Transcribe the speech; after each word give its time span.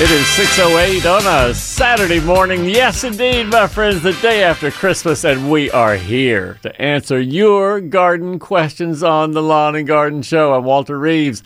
It 0.00 0.10
is 0.10 0.24
6.08 0.28 1.04
on 1.04 1.50
a 1.50 1.54
Saturday 1.54 2.20
morning. 2.20 2.64
Yes, 2.64 3.04
indeed, 3.04 3.48
my 3.48 3.66
friends, 3.66 4.02
the 4.02 4.14
day 4.14 4.42
after 4.42 4.70
Christmas, 4.70 5.24
and 5.24 5.50
we 5.50 5.70
are 5.70 5.96
here 5.96 6.58
to 6.62 6.80
answer 6.80 7.20
your 7.20 7.82
garden 7.82 8.38
questions 8.38 9.02
on 9.02 9.32
the 9.32 9.42
Lawn 9.42 9.76
and 9.76 9.86
Garden 9.86 10.22
Show. 10.22 10.54
I'm 10.54 10.64
Walter 10.64 10.98
Reeves, 10.98 11.42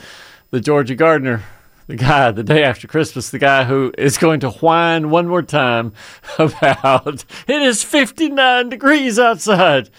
the 0.50 0.60
Georgia 0.60 0.94
gardener, 0.94 1.42
the 1.88 1.96
guy, 1.96 2.30
the 2.30 2.44
day 2.44 2.62
after 2.62 2.86
Christmas, 2.86 3.30
the 3.30 3.40
guy 3.40 3.64
who 3.64 3.92
is 3.98 4.18
going 4.18 4.38
to 4.40 4.50
whine 4.50 5.10
one 5.10 5.26
more 5.26 5.42
time 5.42 5.92
about 6.38 7.24
it 7.48 7.62
is 7.62 7.82
59 7.82 8.68
degrees 8.68 9.18
outside 9.18 9.90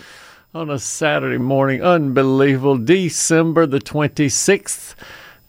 on 0.54 0.70
a 0.70 0.80
Saturday 0.80 1.38
morning. 1.38 1.84
Unbelievable. 1.84 2.78
December 2.78 3.66
the 3.66 3.80
26th 3.80 4.96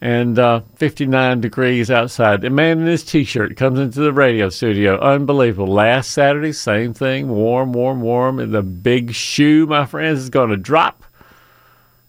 and 0.06 0.38
uh, 0.38 0.60
59 0.76 1.40
degrees 1.40 1.90
outside. 1.90 2.40
The 2.42 2.48
man 2.48 2.78
in 2.78 2.86
his 2.86 3.02
t-shirt 3.02 3.56
comes 3.56 3.80
into 3.80 3.98
the 3.98 4.12
radio 4.12 4.50
studio. 4.50 5.00
Unbelievable. 5.00 5.66
Last 5.66 6.12
Saturday, 6.12 6.52
same 6.52 6.94
thing. 6.94 7.28
Warm, 7.28 7.72
warm, 7.72 8.02
warm. 8.02 8.38
And 8.38 8.54
the 8.54 8.62
big 8.62 9.14
shoe, 9.14 9.66
my 9.66 9.84
friends, 9.84 10.20
is 10.20 10.30
going 10.30 10.50
to 10.50 10.56
drop. 10.56 11.02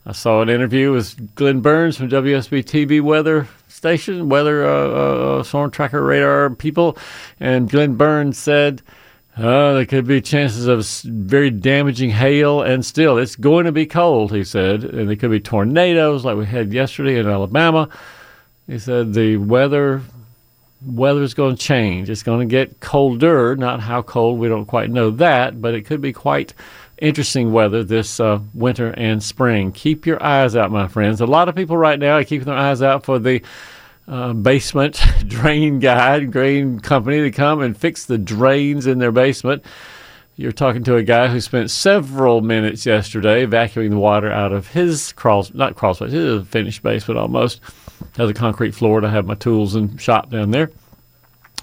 I 0.05 0.11
saw 0.11 0.44
an 0.44 0.49
interview 0.49 0.91
with 0.91 1.33
Glenn 1.33 1.61
Burns 1.61 1.97
from 1.97 2.07
WSB 2.07 2.66
TV 2.66 3.02
weather 3.02 3.47
station, 3.67 4.29
weather 4.29 4.63
uh, 4.63 5.39
uh, 5.39 5.44
storm 5.44 5.72
tracker 5.72 6.03
radar 6.03 6.52
people, 6.52 7.00
and 7.39 7.67
Glenn 7.67 7.95
Burns 7.95 8.38
said 8.38 8.83
uh, 9.38 9.73
there 9.73 9.85
could 9.85 10.07
be 10.07 10.21
chances 10.21 10.67
of 10.67 10.85
very 11.03 11.49
damaging 11.52 12.09
hail, 12.09 12.61
and 12.61 12.83
still, 12.83 13.17
it's 13.17 13.35
going 13.35 13.66
to 13.66 13.71
be 13.71 13.85
cold, 13.85 14.31
he 14.31 14.44
said. 14.44 14.83
And 14.83 15.09
there 15.09 15.16
could 15.16 15.31
be 15.31 15.39
tornadoes 15.39 16.25
like 16.25 16.38
we 16.38 16.45
had 16.45 16.73
yesterday 16.73 17.19
in 17.19 17.27
Alabama. 17.27 17.89
He 18.67 18.79
said 18.79 19.13
the 19.13 19.38
weather 19.38 20.02
weather 20.85 21.23
is 21.23 21.33
going 21.33 21.55
to 21.55 21.61
change. 21.61 22.09
It's 22.09 22.23
going 22.23 22.47
to 22.47 22.52
get 22.52 22.79
colder. 22.79 23.55
Not 23.55 23.81
how 23.81 24.02
cold, 24.02 24.39
we 24.39 24.47
don't 24.47 24.66
quite 24.66 24.89
know 24.89 25.11
that, 25.11 25.61
but 25.61 25.73
it 25.73 25.85
could 25.85 26.01
be 26.01 26.13
quite 26.13 26.53
interesting 26.99 27.51
weather 27.51 27.83
this 27.83 28.19
uh, 28.19 28.39
winter 28.53 28.91
and 28.91 29.22
spring. 29.22 29.72
Keep 29.72 30.05
your 30.05 30.22
eyes 30.23 30.55
out, 30.55 30.72
my 30.72 30.88
friends. 30.88 31.22
A 31.22 31.25
lot 31.25 31.49
of 31.49 31.55
people 31.55 31.77
right 31.77 31.99
now 31.99 32.17
are 32.17 32.23
keeping 32.23 32.45
their 32.45 32.55
eyes 32.55 32.81
out 32.81 33.05
for 33.05 33.19
the 33.19 33.41
uh, 34.08 34.33
basement 34.33 35.02
drain 35.27 35.80
guy, 35.80 36.19
drain 36.22 36.80
company 36.80 37.22
to 37.22 37.31
come 37.31 37.61
and 37.61 37.77
fix 37.77 38.05
the 38.05 38.17
drains 38.17 38.88
in 38.88 39.00
their 39.00 39.11
basement. 39.11 39.63
You're 40.36 40.52
talking 40.52 40.83
to 40.83 40.95
a 40.95 41.03
guy 41.03 41.27
who 41.27 41.41
spent 41.41 41.72
several 41.72 42.41
minutes 42.41 42.85
yesterday 42.85 43.45
vacuuming 43.45 43.89
the 43.89 43.97
water 43.97 44.31
out 44.31 44.53
of 44.53 44.67
his 44.67 45.11
crawl, 45.13 45.47
not 45.53 45.75
crawl 45.75 45.95
space, 45.95 46.11
his 46.11 46.47
finished 46.47 46.83
basement 46.83 47.19
almost. 47.19 47.59
Has 48.17 48.30
a 48.30 48.35
concrete 48.35 48.75
floor 48.75 49.02
to 49.02 49.09
have 49.09 49.25
my 49.25 49.33
tools 49.33 49.73
and 49.73 50.00
shop 50.00 50.30
down 50.30 50.52
there. 50.52 50.69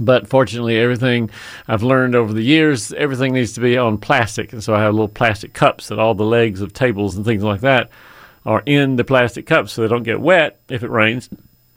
But 0.00 0.27
fortunately, 0.27 0.77
everything 0.77 1.31
I've 1.69 1.84
learned 1.84 2.17
over 2.17 2.33
the 2.33 2.42
years, 2.42 2.92
everything 2.95 3.33
needs 3.33 3.53
to 3.53 3.61
be 3.61 3.78
on 3.78 3.97
plastic. 3.97 4.53
And 4.53 4.62
so 4.62 4.75
I 4.75 4.81
have 4.81 4.92
little 4.92 5.06
plastic 5.06 5.53
cups 5.53 5.87
that 5.87 6.00
all 6.00 6.17
the 6.17 6.25
legs 6.25 6.61
of 6.61 6.72
tables 6.72 7.15
and 7.15 7.25
things 7.25 7.45
like 7.45 7.61
that 7.61 7.91
are 8.44 8.65
in 8.66 8.97
the 8.97 9.05
plastic 9.05 9.47
cups 9.47 9.72
so 9.72 9.82
they 9.82 9.88
don't 9.88 10.03
get 10.03 10.21
wet 10.21 10.61
if 10.69 10.82
it 10.82 10.91
rains 10.91 11.31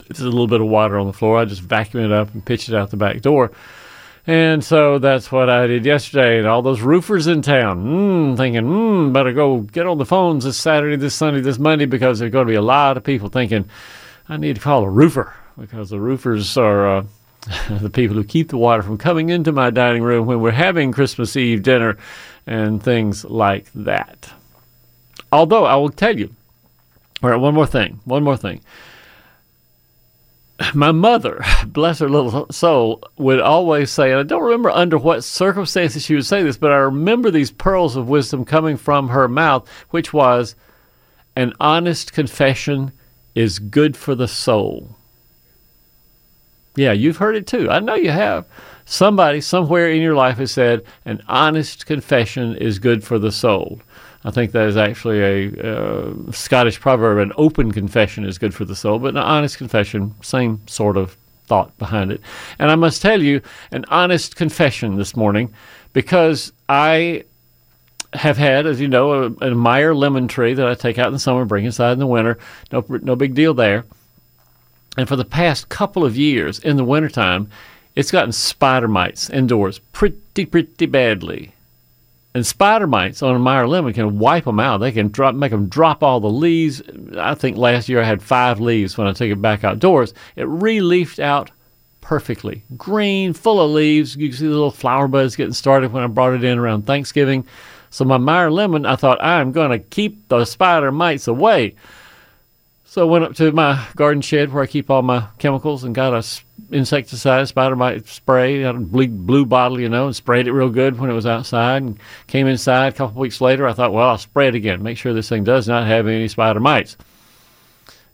there's 0.07 0.21
a 0.21 0.29
little 0.29 0.47
bit 0.47 0.61
of 0.61 0.67
water 0.67 0.97
on 0.97 1.07
the 1.07 1.13
floor. 1.13 1.37
I 1.37 1.45
just 1.45 1.61
vacuum 1.61 2.05
it 2.05 2.11
up 2.11 2.33
and 2.33 2.43
pitch 2.43 2.69
it 2.69 2.75
out 2.75 2.91
the 2.91 2.97
back 2.97 3.21
door. 3.21 3.51
And 4.25 4.61
so 4.61 4.99
that's 4.99 5.31
what 5.31 5.49
I 5.49 5.67
did 5.67 5.85
yesterday. 5.85 6.39
And 6.39 6.47
all 6.47 6.61
those 6.61 6.81
roofers 6.81 7.27
in 7.27 7.41
town, 7.41 7.85
mm, 7.85 8.37
thinking, 8.37 8.63
mm, 8.63 9.13
better 9.13 9.31
go 9.31 9.61
get 9.61 9.87
on 9.87 9.97
the 9.97 10.05
phones 10.05 10.43
this 10.43 10.57
Saturday, 10.57 10.97
this 10.97 11.15
Sunday, 11.15 11.39
this 11.39 11.57
Monday, 11.57 11.85
because 11.85 12.19
there's 12.19 12.31
going 12.31 12.45
to 12.45 12.51
be 12.51 12.57
a 12.57 12.61
lot 12.61 12.97
of 12.97 13.03
people 13.03 13.29
thinking, 13.29 13.69
I 14.27 14.35
need 14.35 14.55
to 14.55 14.61
call 14.61 14.83
a 14.83 14.89
roofer 14.89 15.33
because 15.57 15.89
the 15.89 15.99
roofers 15.99 16.57
are 16.57 16.97
uh, 16.97 17.05
the 17.69 17.89
people 17.89 18.17
who 18.17 18.23
keep 18.25 18.49
the 18.49 18.57
water 18.57 18.83
from 18.83 18.97
coming 18.97 19.29
into 19.29 19.53
my 19.53 19.69
dining 19.69 20.03
room 20.03 20.25
when 20.25 20.41
we're 20.41 20.51
having 20.51 20.91
Christmas 20.91 21.37
Eve 21.37 21.63
dinner 21.63 21.97
and 22.45 22.83
things 22.83 23.23
like 23.23 23.71
that. 23.73 24.29
Although 25.31 25.65
I 25.65 25.75
will 25.75 25.89
tell 25.89 26.17
you, 26.17 26.33
all 27.23 27.29
right, 27.29 27.39
one 27.39 27.53
more 27.53 27.65
thing, 27.65 28.01
one 28.03 28.23
more 28.23 28.37
thing 28.37 28.61
my 30.73 30.91
mother, 30.91 31.43
bless 31.67 31.99
her 31.99 32.09
little 32.09 32.47
soul, 32.51 33.03
would 33.17 33.39
always 33.39 33.91
say, 33.91 34.11
and 34.11 34.19
I 34.19 34.23
don't 34.23 34.43
remember 34.43 34.69
under 34.69 34.97
what 34.97 35.23
circumstances 35.23 36.03
she 36.03 36.15
would 36.15 36.25
say 36.25 36.41
this, 36.43 36.57
but 36.57 36.71
I 36.71 36.77
remember 36.77 37.29
these 37.29 37.51
pearls 37.51 37.95
of 37.95 38.09
wisdom 38.09 38.43
coming 38.43 38.77
from 38.77 39.09
her 39.09 39.27
mouth, 39.27 39.69
which 39.91 40.13
was, 40.13 40.55
an 41.35 41.53
honest 41.59 42.13
confession 42.13 42.91
is 43.35 43.59
good 43.59 43.95
for 43.95 44.15
the 44.15 44.27
soul. 44.27 44.89
Yeah, 46.75 46.91
you've 46.91 47.17
heard 47.17 47.35
it 47.35 47.45
too. 47.45 47.69
I 47.69 47.79
know 47.79 47.95
you 47.95 48.11
have. 48.11 48.45
Somebody 48.85 49.41
somewhere 49.41 49.91
in 49.91 50.01
your 50.01 50.15
life 50.15 50.37
has 50.37 50.51
said, 50.51 50.85
an 51.05 51.21
honest 51.27 51.85
confession 51.85 52.55
is 52.55 52.79
good 52.79 53.03
for 53.03 53.19
the 53.19 53.31
soul. 53.31 53.81
I 54.27 54.31
think 54.31 54.51
that 54.51 54.67
is 54.67 54.75
actually 54.75 55.21
a 55.21 55.73
uh, 55.73 56.13
Scottish 56.33 56.81
proverb. 56.81 57.19
An 57.19 57.31
open 57.37 57.71
confession 57.71 58.25
is 58.25 58.37
good 58.37 58.53
for 58.53 58.65
the 58.65 58.75
soul, 58.75 58.99
but 58.99 59.11
an 59.11 59.17
honest 59.17 59.57
confession, 59.57 60.13
same 60.21 60.59
sort 60.67 60.97
of 60.97 61.15
thought 61.45 61.77
behind 61.77 62.11
it. 62.11 62.19
And 62.59 62.69
I 62.69 62.75
must 62.75 63.01
tell 63.01 63.23
you, 63.23 63.41
an 63.71 63.85
honest 63.87 64.35
confession 64.35 64.97
this 64.97 65.15
morning, 65.15 65.53
because 65.93 66.51
I 66.67 67.23
have 68.11 68.35
had, 68.35 68.65
as 68.65 68.81
you 68.81 68.89
know, 68.89 69.13
a, 69.13 69.47
a 69.47 69.55
Meyer 69.55 69.95
lemon 69.95 70.27
tree 70.27 70.53
that 70.53 70.67
I 70.67 70.73
take 70.73 70.99
out 70.99 71.07
in 71.07 71.13
the 71.13 71.19
summer, 71.19 71.45
bring 71.45 71.63
inside 71.63 71.93
in 71.93 71.99
the 71.99 72.05
winter. 72.05 72.37
No, 72.73 72.83
no 72.89 73.15
big 73.15 73.33
deal 73.33 73.53
there. 73.53 73.85
And 74.97 75.07
for 75.07 75.15
the 75.15 75.23
past 75.23 75.69
couple 75.69 76.03
of 76.03 76.17
years 76.17 76.59
in 76.59 76.75
the 76.75 76.83
wintertime, 76.83 77.49
it's 77.95 78.11
gotten 78.11 78.33
spider 78.33 78.89
mites 78.89 79.29
indoors 79.29 79.79
pretty, 79.79 80.45
pretty 80.45 80.85
badly. 80.85 81.53
And 82.33 82.45
spider 82.45 82.85
mites 82.85 83.23
on 83.23 83.35
a 83.35 83.39
Meyer 83.39 83.67
lemon 83.67 83.93
can 83.93 84.19
wipe 84.19 84.45
them 84.45 84.59
out. 84.59 84.77
They 84.77 84.91
can 84.91 85.07
drop, 85.09 85.33
make 85.33 85.51
them 85.51 85.67
drop 85.69 86.03
all 86.03 86.19
the 86.19 86.29
leaves. 86.29 86.81
I 87.17 87.33
think 87.33 87.57
last 87.57 87.89
year 87.89 88.01
I 88.01 88.05
had 88.05 88.21
five 88.21 88.59
leaves 88.59 88.97
when 88.97 89.07
I 89.07 89.13
took 89.13 89.29
it 89.29 89.41
back 89.41 89.63
outdoors. 89.63 90.13
It 90.35 90.47
re-leafed 90.47 91.19
out 91.19 91.49
perfectly, 92.01 92.63
green, 92.77 93.33
full 93.33 93.59
of 93.59 93.71
leaves. 93.71 94.15
You 94.15 94.29
can 94.29 94.37
see 94.37 94.45
the 94.45 94.51
little 94.51 94.71
flower 94.71 95.07
buds 95.07 95.35
getting 95.35 95.53
started 95.53 95.91
when 95.91 96.03
I 96.03 96.07
brought 96.07 96.33
it 96.33 96.43
in 96.43 96.59
around 96.59 96.85
Thanksgiving. 96.85 97.45
So 97.89 98.05
my 98.05 98.17
Meyer 98.17 98.51
lemon, 98.51 98.85
I 98.85 98.97
thought 98.97 99.23
I'm 99.23 99.51
going 99.51 99.71
to 99.71 99.79
keep 99.79 100.27
the 100.27 100.45
spider 100.45 100.91
mites 100.91 101.27
away. 101.27 101.75
So 102.97 103.03
I 103.03 103.11
went 103.11 103.25
up 103.25 103.35
to 103.35 103.51
my 103.51 103.85
garden 103.95 104.23
shed 104.23 104.51
where 104.51 104.63
I 104.63 104.65
keep 104.65 104.89
all 104.89 105.03
my 105.03 105.27
chemicals 105.37 105.83
and 105.83 105.93
got 105.93 106.15
a 106.15 106.25
insecticide, 106.75 107.47
spider 107.47 107.75
mite 107.75 108.07
spray, 108.07 108.63
a 108.63 108.73
blue, 108.73 109.45
bottle, 109.45 109.79
you 109.79 109.87
know, 109.87 110.07
and 110.07 110.15
sprayed 110.15 110.47
it 110.47 110.51
real 110.51 110.71
good 110.71 110.97
when 110.97 111.11
it 111.11 111.13
was 111.13 111.27
outside. 111.27 111.83
And 111.83 111.99
came 112.25 112.47
inside 112.47 112.87
a 112.87 112.91
couple 112.95 113.21
weeks 113.21 113.39
later. 113.39 113.67
I 113.67 113.73
thought, 113.73 113.93
well, 113.93 114.09
I'll 114.09 114.17
spray 114.17 114.47
it 114.47 114.55
again, 114.55 114.81
make 114.81 114.97
sure 114.97 115.13
this 115.13 115.29
thing 115.29 115.43
does 115.43 115.67
not 115.67 115.85
have 115.85 116.07
any 116.07 116.27
spider 116.27 116.59
mites. 116.59 116.97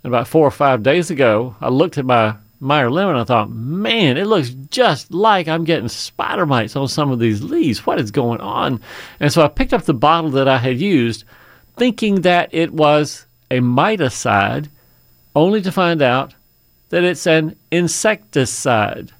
And 0.04 0.14
about 0.14 0.28
four 0.28 0.46
or 0.46 0.52
five 0.52 0.84
days 0.84 1.10
ago, 1.10 1.56
I 1.62 1.70
looked 1.70 1.98
at 1.98 2.04
my 2.04 2.36
Meyer 2.60 2.92
lemon. 2.92 3.16
And 3.16 3.22
I 3.22 3.24
thought, 3.24 3.52
man, 3.52 4.18
it 4.18 4.28
looks 4.28 4.50
just 4.70 5.14
like 5.14 5.48
I'm 5.48 5.64
getting 5.64 5.88
spider 5.88 6.46
mites 6.46 6.76
on 6.76 6.90
some 6.90 7.09
of 7.09 7.20
these 7.20 7.41
leaves. 7.41 7.86
What 7.86 8.02
is 8.02 8.12
going 8.12 8.41
on? 8.41 8.82
And 9.22 9.32
so 9.32 9.44
I 9.44 9.47
picked 9.47 9.72
up 9.72 9.84
the 9.84 9.94
bottle 9.94 10.32
that 10.32 10.50
I 10.50 10.58
had 10.58 10.82
used, 10.82 11.24
thinking 11.78 12.24
that 12.24 12.50
it 12.52 12.74
was 12.74 13.28
a 13.50 13.59
miticide, 13.59 14.68
only 15.35 15.62
to 15.62 15.72
find 15.72 16.02
out 16.02 16.34
that 16.90 17.03
it's 17.03 17.26
an 17.26 17.56
insecticide. 17.72 19.12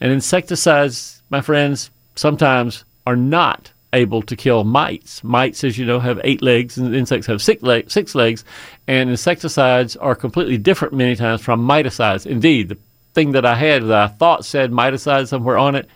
And 0.00 0.12
insecticides, 0.12 1.22
my 1.30 1.40
friends, 1.40 1.90
sometimes 2.14 2.84
are 3.06 3.16
not 3.16 3.72
able 3.92 4.20
to 4.22 4.36
kill 4.36 4.64
mites. 4.64 5.24
Mites, 5.24 5.64
as 5.64 5.78
you 5.78 5.86
know, 5.86 6.00
have 6.00 6.20
eight 6.24 6.42
legs, 6.42 6.76
and 6.76 6.94
insects 6.94 7.26
have 7.26 7.40
six, 7.40 7.62
leg, 7.62 7.90
six 7.90 8.14
legs. 8.14 8.44
And 8.86 9.08
insecticides 9.08 9.96
are 9.96 10.14
completely 10.14 10.58
different 10.58 10.94
many 10.94 11.16
times 11.16 11.40
from 11.40 11.66
miticides. 11.66 12.26
Indeed, 12.26 12.68
the 12.68 12.78
thing 13.14 13.32
that 13.32 13.46
I 13.46 13.54
had 13.54 13.84
that 13.84 13.92
I 13.92 14.06
thought 14.08 14.44
said 14.44 14.70
miticide 14.70 15.28
somewhere 15.28 15.56
on 15.56 15.74
it, 15.74 15.88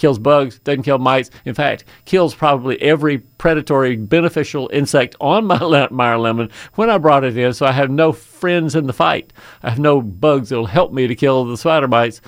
kills 0.00 0.18
bugs, 0.18 0.58
doesn't 0.60 0.82
kill 0.82 0.98
mites. 0.98 1.30
In 1.44 1.54
fact, 1.54 1.84
kills 2.06 2.34
probably 2.34 2.80
every 2.82 3.18
predatory 3.18 3.96
beneficial 3.96 4.68
insect 4.72 5.14
on 5.20 5.44
my 5.46 5.88
Meyer 5.90 6.18
lemon 6.18 6.50
when 6.74 6.90
I 6.90 6.98
brought 6.98 7.22
it 7.22 7.36
in. 7.36 7.52
So 7.52 7.66
I 7.66 7.72
have 7.72 7.90
no 7.90 8.12
friends 8.12 8.74
in 8.74 8.86
the 8.86 8.92
fight. 8.92 9.32
I 9.62 9.70
have 9.70 9.78
no 9.78 10.00
bugs 10.00 10.48
that'll 10.48 10.66
help 10.66 10.92
me 10.92 11.06
to 11.06 11.14
kill 11.14 11.44
the 11.44 11.56
spider 11.56 11.88
mites. 11.88 12.20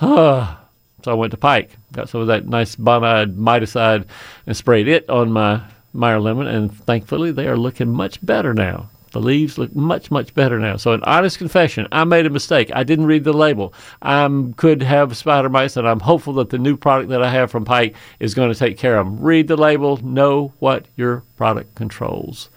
So 1.04 1.10
I 1.10 1.14
went 1.14 1.32
to 1.32 1.36
Pike, 1.36 1.76
got 1.90 2.08
some 2.08 2.20
of 2.20 2.28
that 2.28 2.46
nice 2.46 2.76
bonide 2.76 3.34
miticide, 3.34 4.06
and 4.46 4.56
sprayed 4.56 4.86
it 4.86 5.10
on 5.10 5.32
my 5.32 5.60
Meyer 5.92 6.20
lemon, 6.20 6.46
and 6.46 6.72
thankfully 6.72 7.32
they 7.32 7.48
are 7.48 7.56
looking 7.56 7.88
much 7.88 8.24
better 8.24 8.54
now. 8.54 8.88
The 9.12 9.20
leaves 9.20 9.58
look 9.58 9.74
much, 9.76 10.10
much 10.10 10.34
better 10.34 10.58
now. 10.58 10.76
So, 10.76 10.92
an 10.92 11.02
honest 11.04 11.38
confession, 11.38 11.86
I 11.92 12.04
made 12.04 12.26
a 12.26 12.30
mistake. 12.30 12.70
I 12.74 12.82
didn't 12.82 13.06
read 13.06 13.24
the 13.24 13.32
label. 13.32 13.74
I 14.00 14.52
could 14.56 14.82
have 14.82 15.16
spider 15.16 15.50
mites, 15.50 15.76
and 15.76 15.86
I'm 15.86 16.00
hopeful 16.00 16.32
that 16.34 16.50
the 16.50 16.58
new 16.58 16.76
product 16.76 17.10
that 17.10 17.22
I 17.22 17.30
have 17.30 17.50
from 17.50 17.64
Pike 17.64 17.94
is 18.20 18.34
going 18.34 18.52
to 18.52 18.58
take 18.58 18.78
care 18.78 18.98
of 18.98 19.06
them. 19.06 19.20
Read 19.20 19.48
the 19.48 19.56
label, 19.56 19.98
know 19.98 20.52
what 20.58 20.86
your 20.96 21.22
product 21.36 21.74
controls. 21.74 22.48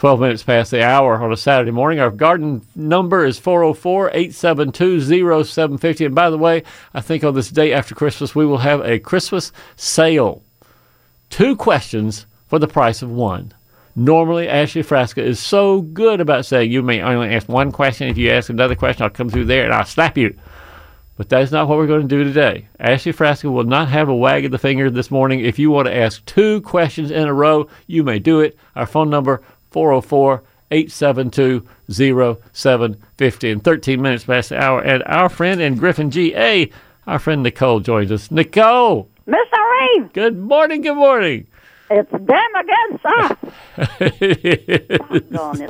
12 0.00 0.18
minutes 0.18 0.42
past 0.42 0.70
the 0.70 0.82
hour 0.82 1.22
on 1.22 1.30
a 1.30 1.36
Saturday 1.36 1.70
morning. 1.70 2.00
Our 2.00 2.10
garden 2.10 2.62
number 2.74 3.26
is 3.26 3.38
404 3.38 4.08
872 4.14 5.44
0750. 5.44 6.06
And 6.06 6.14
by 6.14 6.30
the 6.30 6.38
way, 6.38 6.62
I 6.94 7.02
think 7.02 7.22
on 7.22 7.34
this 7.34 7.50
day 7.50 7.74
after 7.74 7.94
Christmas, 7.94 8.34
we 8.34 8.46
will 8.46 8.56
have 8.58 8.80
a 8.80 8.98
Christmas 8.98 9.52
sale. 9.76 10.42
Two 11.28 11.54
questions 11.54 12.24
for 12.48 12.58
the 12.58 12.66
price 12.66 13.02
of 13.02 13.10
one. 13.10 13.52
Normally, 14.00 14.48
Ashley 14.48 14.82
Frasca 14.82 15.22
is 15.22 15.38
so 15.38 15.82
good 15.82 16.22
about 16.22 16.46
saying, 16.46 16.72
You 16.72 16.80
may 16.82 17.02
only 17.02 17.34
ask 17.34 17.46
one 17.50 17.70
question. 17.70 18.08
If 18.08 18.16
you 18.16 18.30
ask 18.30 18.48
another 18.48 18.74
question, 18.74 19.02
I'll 19.02 19.10
come 19.10 19.28
through 19.28 19.44
there 19.44 19.66
and 19.66 19.74
I'll 19.74 19.84
slap 19.84 20.16
you. 20.16 20.34
But 21.18 21.28
that's 21.28 21.52
not 21.52 21.68
what 21.68 21.76
we're 21.76 21.86
going 21.86 22.08
to 22.08 22.16
do 22.16 22.24
today. 22.24 22.66
Ashley 22.78 23.12
Frasca 23.12 23.52
will 23.52 23.64
not 23.64 23.88
have 23.90 24.08
a 24.08 24.16
wag 24.16 24.46
of 24.46 24.52
the 24.52 24.58
finger 24.58 24.88
this 24.88 25.10
morning. 25.10 25.40
If 25.40 25.58
you 25.58 25.70
want 25.70 25.86
to 25.86 25.94
ask 25.94 26.24
two 26.24 26.62
questions 26.62 27.10
in 27.10 27.28
a 27.28 27.34
row, 27.34 27.68
you 27.88 28.02
may 28.02 28.18
do 28.18 28.40
it. 28.40 28.56
Our 28.74 28.86
phone 28.86 29.10
number 29.10 29.42
404 29.70 30.44
872 30.70 31.68
0750 31.90 33.50
and 33.50 33.62
13 33.62 34.00
minutes 34.00 34.24
past 34.24 34.48
the 34.48 34.58
hour. 34.58 34.80
And 34.80 35.02
our 35.04 35.28
friend 35.28 35.60
in 35.60 35.74
Griffin, 35.74 36.10
GA, 36.10 36.70
our 37.06 37.18
friend 37.18 37.42
Nicole 37.42 37.80
joins 37.80 38.10
us. 38.10 38.30
Nicole! 38.30 39.10
Mr. 39.28 39.98
Reeve! 39.98 40.10
Good 40.14 40.38
morning, 40.38 40.80
good 40.80 40.96
morning. 40.96 41.48
It's 41.90 42.10
them 42.12 42.54
against 42.54 43.04
us. 43.04 43.36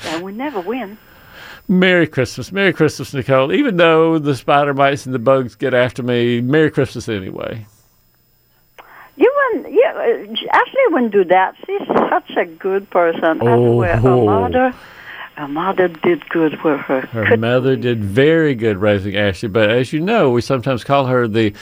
and 0.13 0.23
we 0.23 0.33
never 0.33 0.61
win. 0.61 0.99
Merry 1.67 2.07
Christmas. 2.07 2.53
Merry 2.53 2.73
Christmas, 2.73 3.15
Nicole. 3.15 3.53
Even 3.53 3.77
though 3.77 4.19
the 4.19 4.35
spider 4.35 4.75
mites 4.75 5.07
and 5.07 5.15
the 5.15 5.19
bugs 5.19 5.55
get 5.55 5.73
after 5.73 6.03
me, 6.03 6.41
Merry 6.41 6.71
Christmas 6.71 7.09
anyway. 7.09 7.65
You 9.17 9.33
wouldn't, 9.37 9.73
you, 9.73 9.85
uh, 9.87 10.53
Ashley 10.53 10.81
wouldn't 10.89 11.13
do 11.13 11.25
that. 11.25 11.55
She's 11.67 11.87
such 11.87 12.31
a 12.37 12.45
good 12.45 12.91
person. 12.91 13.39
Oh. 13.41 13.83
Her 13.83 14.01
mother, 14.01 14.75
her 15.41 15.49
mother 15.49 15.89
did 15.89 16.29
good 16.29 16.63
with 16.63 16.81
her. 16.81 17.01
Her 17.01 17.25
Good 17.25 17.41
mother 17.41 17.75
did 17.75 18.05
very 18.05 18.55
good 18.55 18.77
raising 18.77 19.17
Ashley, 19.17 19.49
but 19.49 19.71
as 19.71 19.91
you 19.91 19.99
know, 19.99 20.29
we 20.29 20.43
sometimes 20.43 20.85
call 20.85 21.07
her 21.07 21.27
the 21.27 21.55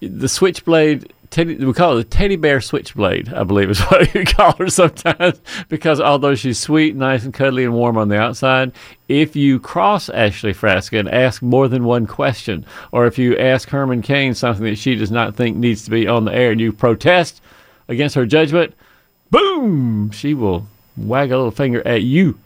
the 0.00 0.26
switchblade. 0.26 1.12
Teddy, 1.28 1.56
we 1.56 1.72
call 1.74 1.92
her 1.92 1.98
the 1.98 2.04
teddy 2.04 2.36
bear 2.36 2.62
switchblade, 2.62 3.30
I 3.32 3.44
believe 3.44 3.68
is 3.68 3.80
what 3.90 4.14
you 4.14 4.24
call 4.24 4.56
her 4.56 4.70
sometimes, 4.70 5.38
because 5.68 6.00
although 6.00 6.34
she's 6.34 6.58
sweet, 6.58 6.96
nice, 6.96 7.22
and 7.24 7.34
cuddly 7.34 7.62
and 7.62 7.74
warm 7.74 7.98
on 7.98 8.08
the 8.08 8.18
outside, 8.18 8.72
if 9.06 9.36
you 9.36 9.60
cross 9.60 10.08
Ashley 10.08 10.54
Frasca 10.54 10.98
and 10.98 11.08
ask 11.10 11.42
more 11.42 11.68
than 11.68 11.84
one 11.84 12.06
question, 12.06 12.64
or 12.90 13.06
if 13.06 13.18
you 13.18 13.36
ask 13.36 13.68
Herman 13.68 14.00
Cain 14.00 14.32
something 14.32 14.64
that 14.64 14.78
she 14.78 14.94
does 14.94 15.10
not 15.10 15.36
think 15.36 15.58
needs 15.58 15.84
to 15.84 15.90
be 15.90 16.08
on 16.08 16.24
the 16.24 16.34
air 16.34 16.52
and 16.52 16.60
you 16.60 16.72
protest 16.72 17.42
against 17.86 18.14
her 18.14 18.24
judgment, 18.24 18.74
boom, 19.30 20.10
she 20.10 20.32
will 20.32 20.66
wag 20.96 21.30
a 21.30 21.36
little 21.36 21.50
finger 21.50 21.86
at 21.86 22.02
you. 22.02 22.38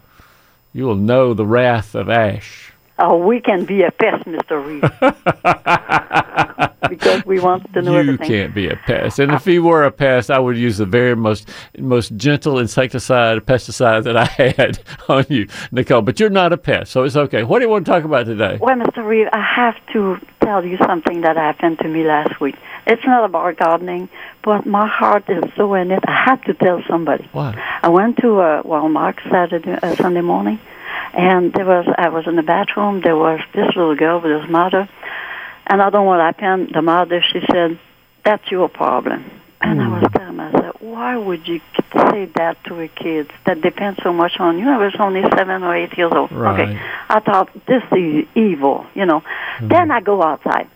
You 0.77 0.87
will 0.87 0.97
know 0.97 1.35
the 1.35 1.47
wrath 1.47 1.95
of 1.95 2.11
Ash. 2.11 2.73
Oh, 2.99 3.17
we 3.17 3.41
can 3.41 3.65
be 3.65 3.83
a 3.83 3.93
pest, 3.93 4.25
Mr. 4.25 4.65
Reed. 4.65 4.83
because 6.91 7.25
we 7.25 7.39
want 7.39 7.73
to 7.75 7.83
know 7.83 7.93
you 7.93 7.99
everything. 7.99 8.31
You 8.31 8.39
can't 8.39 8.55
be 8.55 8.69
a 8.69 8.77
pest. 8.77 9.21
And 9.21 9.33
if 9.33 9.47
you 9.47 9.63
were 9.63 9.85
a 9.85 9.93
pest, 9.93 10.33
I 10.33 10.41
would 10.41 10.57
use 10.57 10.79
the 10.79 10.87
very 10.87 11.15
most 11.15 11.49
most 11.79 12.17
gentle 12.17 12.59
insecticide, 12.59 13.47
pesticide 13.47 14.03
that 14.05 14.17
I 14.17 14.25
had 14.57 14.81
on 15.09 15.25
you, 15.29 15.47
Nicole. 15.71 16.03
But 16.03 16.19
you're 16.19 16.29
not 16.29 16.53
a 16.53 16.57
pest, 16.57 16.91
so 16.91 17.05
it's 17.05 17.17
okay. 17.17 17.45
What 17.45 17.61
do 17.61 17.67
you 17.67 17.71
want 17.71 17.87
to 17.87 17.93
talk 17.93 18.03
about 18.03 18.27
today? 18.27 18.59
Well, 18.61 18.77
Mr. 18.77 19.07
Reed, 19.07 19.29
I 19.33 19.43
have 19.43 19.77
to 19.93 20.17
tell 20.43 20.65
you 20.65 20.77
something 20.87 21.21
that 21.21 21.37
happened 21.37 21.79
to 21.81 21.89
me 21.89 22.03
last 22.05 22.41
week. 22.41 22.57
It's 22.87 23.05
not 23.05 23.25
about 23.25 23.57
gardening, 23.57 24.09
but 24.43 24.67
my 24.67 24.87
heart 24.87 25.29
is 25.29 25.45
so 25.57 25.75
in 25.75 25.91
it. 25.91 26.05
I 26.07 26.25
had 26.27 26.45
to 26.45 26.55
tell 26.55 26.83
somebody. 26.89 27.29
What? 27.33 27.57
I 27.57 27.89
went 27.89 28.19
to 28.19 28.41
uh, 28.41 28.63
Walmart 28.63 29.17
Saturday, 29.31 29.73
uh, 29.73 29.95
Sunday 29.97 30.21
morning, 30.21 30.59
and 31.15 31.53
there 31.53 31.65
was 31.65 31.87
I 31.97 32.09
was 32.11 32.27
in 32.27 32.37
the 32.37 32.43
bathroom. 32.43 33.01
There 33.01 33.17
was 33.17 33.41
this 33.55 33.69
little 33.75 33.97
girl 33.97 34.21
with 34.21 34.43
his 34.43 34.51
mother, 34.51 34.89
and 35.67 35.81
I 35.81 35.91
don't 35.91 35.93
know 35.93 36.03
what 36.03 36.21
happened. 36.21 36.73
The 36.75 36.83
mother, 36.83 37.23
she 37.23 37.41
said, 37.51 37.79
"That's 38.25 38.51
your 38.51 38.69
problem." 38.69 39.25
And 39.61 39.81
I 39.81 39.89
was 39.89 40.11
telling 40.15 40.37
myself, 40.37 40.77
why 40.83 41.17
would 41.17 41.49
you 41.49 41.59
say 41.95 42.27
that 42.37 42.63
to 42.65 42.81
a 42.81 42.89
kid 42.89 43.33
that 43.47 43.63
depends 43.63 43.99
so 44.03 44.13
much 44.13 44.39
on 44.39 44.59
you? 44.59 44.69
I 44.69 44.77
was 44.77 44.95
only 44.99 45.23
seven 45.23 45.63
or 45.63 45.75
eight 45.75 45.97
years 45.97 46.13
old. 46.15 46.31
Right. 46.33 46.69
Okay, 46.69 46.81
I 47.09 47.21
thought 47.21 47.49
this 47.67 47.83
is 47.93 48.27
evil, 48.35 48.85
you 48.95 49.07
know. 49.07 49.23
Then 49.63 49.91
I 49.91 50.01
go 50.03 50.23
outside, 50.23 50.69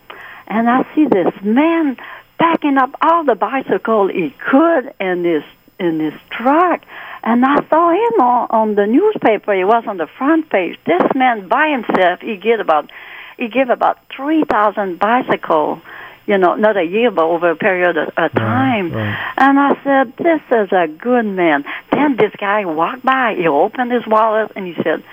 and 0.49 0.69
I 0.69 0.85
see 0.95 1.05
this 1.05 1.33
man 1.43 1.97
packing 2.39 2.77
up 2.77 2.95
all 3.01 3.23
the 3.23 3.35
bicycle 3.35 4.07
he 4.07 4.33
could 4.49 4.93
in 4.99 5.23
this 5.23 5.43
in 5.79 5.97
this 5.97 6.13
truck. 6.31 6.81
And 7.21 7.43
I 7.45 7.55
saw 7.67 7.91
him 7.91 8.21
on, 8.21 8.47
on 8.49 8.75
the 8.75 8.87
newspaper. 8.87 9.53
He 9.53 9.63
was 9.63 9.83
on 9.87 9.97
the 9.97 10.07
front 10.07 10.49
page. 10.49 10.79
This 10.85 11.03
man 11.15 11.47
by 11.47 11.69
himself, 11.69 12.21
he 12.21 12.37
get 12.37 12.59
about 12.59 12.91
he 13.37 13.47
gave 13.47 13.69
about 13.69 13.99
three 14.15 14.43
thousand 14.43 14.99
bicycle. 14.99 15.81
You 16.25 16.37
know, 16.37 16.53
not 16.53 16.77
a 16.77 16.83
year, 16.83 17.09
but 17.09 17.23
over 17.23 17.49
a 17.49 17.55
period 17.55 17.97
of, 17.97 18.09
of 18.15 18.31
time. 18.33 18.93
right. 18.93 19.33
And 19.37 19.59
I 19.59 19.83
said, 19.83 20.15
"This 20.17 20.41
is 20.51 20.71
a 20.71 20.87
good 20.87 21.25
man." 21.25 21.65
Then 21.91 22.17
this 22.17 22.31
guy 22.37 22.65
walked 22.65 23.03
by. 23.03 23.35
He 23.35 23.47
opened 23.47 23.91
his 23.91 24.05
wallet 24.05 24.51
and 24.55 24.67
he 24.67 24.75
said, 24.83 25.03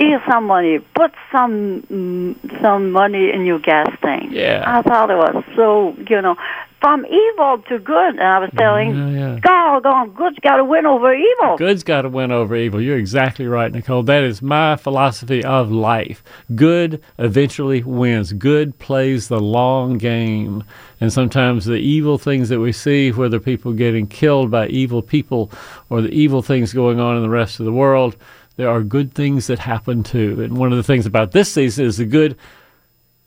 "Here's 0.00 0.22
some 0.28 0.46
money. 0.46 0.78
Put 0.94 1.12
some 1.30 1.82
mm, 1.90 2.62
some 2.62 2.90
money 2.90 3.30
in 3.32 3.46
your 3.46 3.58
gas 3.58 3.88
tank." 4.02 4.32
Yeah. 4.32 4.64
I 4.66 4.82
thought 4.82 5.10
it 5.10 5.16
was 5.16 5.44
so, 5.54 5.94
you 6.08 6.20
know, 6.22 6.36
from 6.80 7.04
evil 7.06 7.58
to 7.68 7.78
good. 7.78 8.14
And 8.14 8.22
I 8.22 8.38
was 8.38 8.50
telling, 8.56 8.94
Yeah, 8.96 9.34
yeah. 9.34 9.38
God, 9.40 9.82
God, 9.82 10.14
good's 10.16 10.38
got 10.40 10.56
to 10.56 10.64
win 10.64 10.86
over 10.86 11.14
evil. 11.14 11.56
Good's 11.56 11.84
got 11.84 12.02
to 12.02 12.08
win 12.08 12.32
over 12.32 12.56
evil. 12.56 12.80
You're 12.80 12.98
exactly 12.98 13.46
right, 13.46 13.70
Nicole. 13.70 14.02
That 14.02 14.24
is 14.24 14.40
my 14.40 14.76
philosophy 14.76 15.44
of 15.44 15.70
life. 15.70 16.24
Good 16.54 17.02
eventually 17.18 17.82
wins. 17.82 18.32
Good 18.32 18.78
plays 18.78 19.28
the 19.28 19.40
long 19.40 19.98
game. 19.98 20.64
And 21.00 21.12
sometimes 21.12 21.64
the 21.66 21.74
evil 21.74 22.18
things 22.18 22.48
that 22.48 22.60
we 22.60 22.72
see, 22.72 23.12
whether 23.12 23.38
people 23.38 23.72
getting 23.72 24.06
killed 24.06 24.50
by 24.50 24.66
evil 24.68 25.02
people 25.02 25.50
or 25.90 26.00
the 26.00 26.10
evil 26.10 26.42
things 26.42 26.72
going 26.72 26.98
on 26.98 27.16
in 27.16 27.22
the 27.22 27.28
rest 27.28 27.60
of 27.60 27.66
the 27.66 27.72
world, 27.72 28.16
there 28.56 28.68
are 28.68 28.82
good 28.82 29.14
things 29.14 29.46
that 29.46 29.58
happen 29.58 30.02
too. 30.02 30.42
And 30.42 30.56
one 30.56 30.72
of 30.72 30.76
the 30.76 30.82
things 30.82 31.06
about 31.06 31.32
this 31.32 31.52
season 31.52 31.86
is 31.86 31.96
the 31.96 32.04
good 32.04 32.36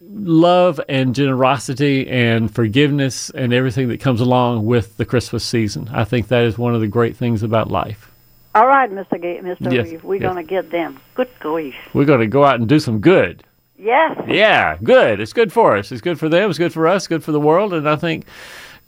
love 0.02 0.80
and 0.88 1.16
generosity 1.16 2.08
and 2.08 2.54
forgiveness 2.54 3.30
and 3.32 3.54
everything 3.54 3.88
that 3.88 4.00
comes 4.00 4.22
along 4.22 4.66
with 4.66 4.98
the 4.98 5.06
Christmas 5.06 5.44
season. 5.44 5.90
I 5.92 6.04
think 6.04 6.28
that 6.28 6.44
is 6.44 6.58
one 6.58 6.76
of 6.76 6.82
the 6.82 6.88
great 6.88 7.16
things 7.16 7.42
about 7.44 7.72
life. 7.72 8.12
All 8.56 8.68
right, 8.68 8.92
Mr. 8.92 9.20
Ga- 9.20 9.40
Mr. 9.40 9.74
Yes, 9.74 9.90
Reeve, 9.90 10.04
we're 10.04 10.16
yes. 10.16 10.32
going 10.32 10.46
to 10.46 10.50
get 10.50 10.70
them. 10.70 11.00
Good 11.16 11.30
grief. 11.40 11.74
We're 11.94 12.06
going 12.06 12.20
to 12.20 12.28
go 12.28 12.44
out 12.44 12.60
and 12.60 12.70
do 12.70 12.80
some 12.80 13.00
good. 13.00 13.44
Yes. 13.76 14.18
Yeah, 14.28 14.78
good. 14.84 15.20
It's 15.20 15.34
good 15.34 15.52
for 15.52 15.76
us. 15.76 15.92
It's 15.92 16.02
good 16.02 16.20
for 16.20 16.30
them. 16.30 16.50
It's 16.50 16.60
good 16.60 16.72
for 16.72 16.88
us. 16.88 17.08
Good 17.08 17.24
for 17.24 17.32
the 17.32 17.40
world. 17.40 17.74
And 17.74 17.90
I 17.90 17.96
think 17.96 18.26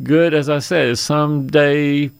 good, 0.03 0.35
as 0.35 0.49
I 0.49 0.59
said, 0.59 0.89
is 0.89 0.99
someday 0.99 2.11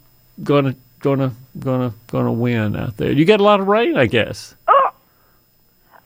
going 0.44 0.66
to 0.66 0.76
going 1.06 1.20
to 1.20 1.32
going 1.60 1.92
to 1.92 1.96
going 2.08 2.26
to 2.26 2.32
win 2.32 2.76
out 2.76 2.98
there. 2.98 3.12
You 3.12 3.26
get 3.26 3.40
a 3.40 3.44
lot 3.44 3.60
of 3.60 3.68
rain, 3.68 3.96
I 3.96 4.08
guess. 4.08 4.56
Oh, 4.68 4.90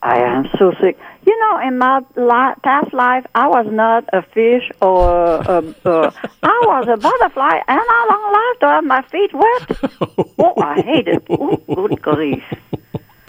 I 0.03 0.17
am 0.19 0.49
so 0.59 0.73
sick. 0.81 0.99
You 1.25 1.39
know, 1.39 1.67
in 1.67 1.77
my 1.77 1.99
li- 2.17 2.59
past 2.63 2.93
life, 2.93 3.25
I 3.33 3.47
was 3.47 3.65
not 3.71 4.03
a 4.11 4.21
fish 4.21 4.69
or 4.81 5.35
a, 5.35 5.63
uh, 5.85 6.11
I 6.43 6.61
was 6.65 6.87
a 6.89 6.97
butterfly, 6.97 7.59
and 7.67 7.81
I 7.97 7.99
long 8.11 8.25
life 8.39 8.59
to 8.59 8.67
have 8.67 8.83
my 8.83 9.01
feet 9.03 9.33
wet. 9.33 10.37
oh, 10.37 10.53
I 10.61 10.81
hate 10.81 11.07
it. 11.07 11.23
Oh, 11.29 11.55
good 11.73 12.01
grief. 12.01 12.43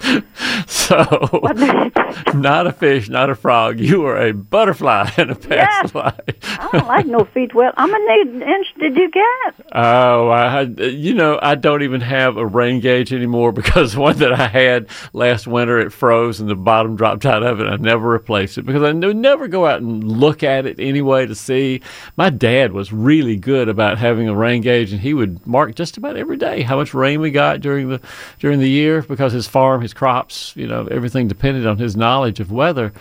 So, 0.67 1.05
What 1.41 1.57
do 1.57 1.67
you 1.67 1.91
think? 1.91 2.35
not 2.35 2.67
a 2.67 2.73
fish, 2.73 3.09
not 3.09 3.31
a 3.31 3.35
frog. 3.35 3.79
You 3.81 4.01
were 4.03 4.17
a 4.17 4.33
butterfly 4.33 5.11
in 5.19 5.31
a 5.31 5.35
past 5.35 5.49
Yes. 5.85 5.95
life. 5.95 6.21
I 6.43 6.69
don't 6.73 6.87
like 6.87 7.07
no 7.07 7.25
feet 7.25 7.55
Well, 7.55 7.73
I'm 7.77 7.93
an 7.93 8.07
eight 8.11 8.43
inch 8.43 8.75
did 8.79 8.97
you 8.97 9.11
get? 9.11 9.55
Oh, 9.73 10.29
I 10.29 10.63
you 10.63 11.15
know, 11.15 11.39
I 11.43 11.55
don't 11.55 11.83
even 11.83 12.01
have 12.01 12.37
a 12.37 12.47
rain 12.47 12.81
gauge 12.81 13.13
anymore 13.13 13.53
because 13.61 13.97
one 13.97 14.19
that 14.19 14.33
I 14.33 14.49
had 14.49 14.89
last 15.13 15.47
winter 15.47 15.79
it 15.79 15.93
froze 15.93 16.41
and 16.41 16.49
the 16.49 16.55
bottom 16.57 16.97
dropped 16.97 17.27
out 17.27 17.43
of 17.43 17.61
it. 17.61 17.67
I 17.67 17.77
never 17.77 18.09
replaced 18.09 18.59
it 18.59 18.63
because 18.67 18.83
I 18.83 18.93
never 18.93 19.49
go 19.49 19.67
out 19.67 19.81
and 19.81 20.03
look 20.05 20.43
at 20.43 20.67
it 20.67 20.79
anyway 20.81 21.27
to 21.27 21.35
see. 21.35 21.81
My 22.17 22.31
dad 22.31 22.73
was 22.73 22.93
really 22.93 23.37
good 23.37 23.69
about 23.69 23.99
having 23.99 24.29
a 24.29 24.35
rain 24.35 24.63
gauge, 24.63 24.93
and 24.93 25.01
he 25.01 25.15
would 25.15 25.47
mark 25.47 25.75
just 25.75 25.97
about 25.97 26.17
every 26.17 26.37
day 26.37 26.63
how 26.63 26.77
much 26.77 26.95
rain 26.95 27.21
we 27.21 27.31
got 27.31 27.61
during 27.61 27.89
the 27.89 28.01
during 28.39 28.61
the 28.61 28.69
year 28.71 29.03
because 29.03 29.33
his 29.33 29.47
farm, 29.47 29.81
his 29.83 29.90
crops, 29.95 30.53
you 30.57 30.67
know, 30.67 30.87
everything 30.91 31.29
depended 31.29 31.67
on 31.67 31.79
his 31.79 31.97
knowledge 31.97 32.41
of 32.41 32.51
weather. 32.53 32.93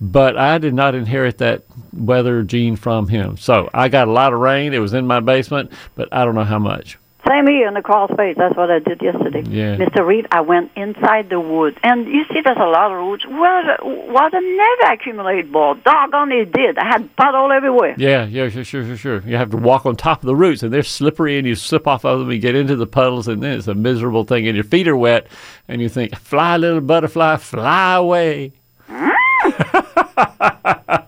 but 0.00 0.36
I 0.36 0.58
did 0.58 0.74
not 0.74 0.94
inherit 0.94 1.38
that 1.38 1.64
weather 1.92 2.42
gene 2.44 2.76
from 2.76 3.08
him. 3.08 3.36
So 3.36 3.68
I 3.74 3.88
got 3.88 4.06
a 4.08 4.12
lot 4.12 4.32
of 4.32 4.38
rain. 4.38 4.72
It 4.72 4.78
was 4.78 4.94
in 4.94 5.06
my 5.06 5.20
basement, 5.20 5.72
but 5.96 6.08
I 6.12 6.24
don't 6.24 6.36
know 6.36 6.44
how 6.44 6.60
much. 6.60 6.98
Same 7.26 7.48
here 7.48 7.66
in 7.66 7.74
the 7.74 7.82
crawl 7.82 8.06
space. 8.08 8.36
That's 8.38 8.56
what 8.56 8.70
I 8.70 8.78
did 8.78 9.02
yesterday. 9.02 9.42
Yeah. 9.42 9.76
Mr. 9.76 10.06
Reed, 10.06 10.26
I 10.30 10.40
went 10.40 10.70
inside 10.76 11.28
the 11.28 11.40
woods. 11.40 11.76
And 11.82 12.06
you 12.06 12.24
see, 12.32 12.40
there's 12.42 12.56
a 12.56 12.66
lot 12.66 12.92
of 12.92 13.04
woods. 13.06 13.24
Water, 13.26 13.76
water 13.82 14.40
never 14.40 14.92
accumulated, 14.92 15.52
boy. 15.52 15.74
Doggone 15.84 16.30
it 16.32 16.52
did. 16.52 16.78
I 16.78 16.86
had 16.86 17.14
puddle 17.16 17.50
everywhere. 17.50 17.96
Yeah, 17.98 18.24
yeah, 18.24 18.48
sure, 18.48 18.64
sure, 18.64 18.84
sure, 18.84 18.96
sure. 18.96 19.20
You 19.26 19.36
have 19.36 19.50
to 19.50 19.56
walk 19.56 19.84
on 19.84 19.96
top 19.96 20.22
of 20.22 20.26
the 20.26 20.36
roots, 20.36 20.62
and 20.62 20.72
they're 20.72 20.84
slippery, 20.84 21.38
and 21.38 21.46
you 21.46 21.56
slip 21.56 21.88
off 21.88 22.04
of 22.04 22.20
them, 22.20 22.30
and 22.30 22.40
get 22.40 22.54
into 22.54 22.76
the 22.76 22.86
puddles, 22.86 23.26
and 23.26 23.42
then 23.42 23.58
it's 23.58 23.68
a 23.68 23.74
miserable 23.74 24.24
thing, 24.24 24.46
and 24.46 24.54
your 24.54 24.64
feet 24.64 24.86
are 24.86 24.96
wet, 24.96 25.26
and 25.66 25.82
you 25.82 25.88
think, 25.88 26.16
fly, 26.16 26.56
little 26.56 26.80
butterfly, 26.80 27.36
fly 27.36 27.94
away. 27.94 28.52
Mm. 28.88 31.04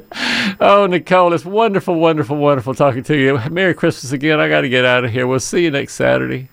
oh, 0.60 0.86
Nicole, 0.86 1.32
it's 1.32 1.44
wonderful, 1.44 1.94
wonderful, 1.94 2.36
wonderful 2.36 2.74
talking 2.74 3.02
to 3.04 3.16
you. 3.16 3.40
Merry 3.50 3.74
Christmas 3.74 4.12
again. 4.12 4.40
I 4.40 4.48
got 4.48 4.62
to 4.62 4.68
get 4.68 4.84
out 4.84 5.04
of 5.04 5.10
here. 5.10 5.26
We'll 5.26 5.40
see 5.40 5.64
you 5.64 5.70
next 5.70 5.94
Saturday. 5.94 6.48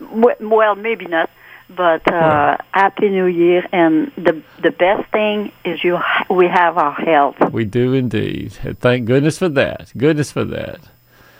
Well, 0.00 0.74
maybe 0.74 1.06
not. 1.06 1.30
But 1.68 2.10
uh, 2.12 2.58
Happy 2.72 3.08
New 3.08 3.26
Year. 3.26 3.66
And 3.72 4.12
the 4.16 4.42
the 4.62 4.70
best 4.70 5.10
thing 5.10 5.50
is 5.64 5.82
you 5.82 5.98
we 6.30 6.46
have 6.46 6.78
our 6.78 6.92
health. 6.92 7.36
We 7.52 7.64
do 7.64 7.92
indeed. 7.92 8.52
Thank 8.80 9.06
goodness 9.06 9.38
for 9.38 9.48
that. 9.48 9.92
Goodness 9.96 10.30
for 10.30 10.44
that. 10.44 10.80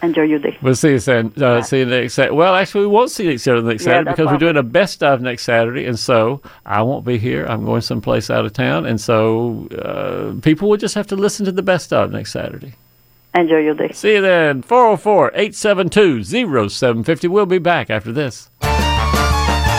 Enjoy 0.07 0.23
your 0.23 0.39
day. 0.39 0.57
We'll 0.63 0.77
see 0.77 0.91
you 0.91 1.01
then. 1.01 1.33
Uh, 1.37 1.63
see 1.63 1.81
you 1.81 1.87
next 1.87 2.15
Saturday. 2.15 2.37
Well, 2.37 2.55
actually, 2.55 2.83
we 2.83 2.93
won't 2.93 3.11
see 3.11 3.29
each 3.29 3.49
other 3.49 3.61
next 3.61 3.83
Yeah, 3.83 3.95
Saturday 3.95 4.11
because 4.13 4.31
we're 4.31 4.39
doing 4.39 4.57
a 4.57 4.63
best 4.63 5.03
of 5.03 5.21
next 5.21 5.43
Saturday, 5.43 5.85
and 5.85 5.99
so 5.99 6.41
I 6.65 6.83
won't 6.83 7.05
be 7.05 7.19
here. 7.19 7.45
I'm 7.45 7.65
going 7.65 7.81
someplace 7.81 8.31
out 8.31 8.45
of 8.47 8.53
town, 8.53 8.87
and 8.87 9.01
so 9.01 9.67
uh, 9.83 10.41
people 10.43 10.69
will 10.69 10.77
just 10.77 10.95
have 10.95 11.09
to 11.09 11.17
listen 11.17 11.45
to 11.47 11.53
the 11.53 11.63
best 11.63 11.93
of 11.93 12.13
next 12.13 12.31
Saturday. 12.33 12.75
Enjoy 13.35 13.59
your 13.59 13.75
day. 13.75 13.91
See 13.93 14.15
you 14.15 14.21
then. 14.23 14.63
404 14.63 15.33
872 15.35 16.23
0750. 16.71 17.29
We'll 17.29 17.45
be 17.45 17.59
back 17.59 17.91
after 17.91 18.13
this. 18.13 18.49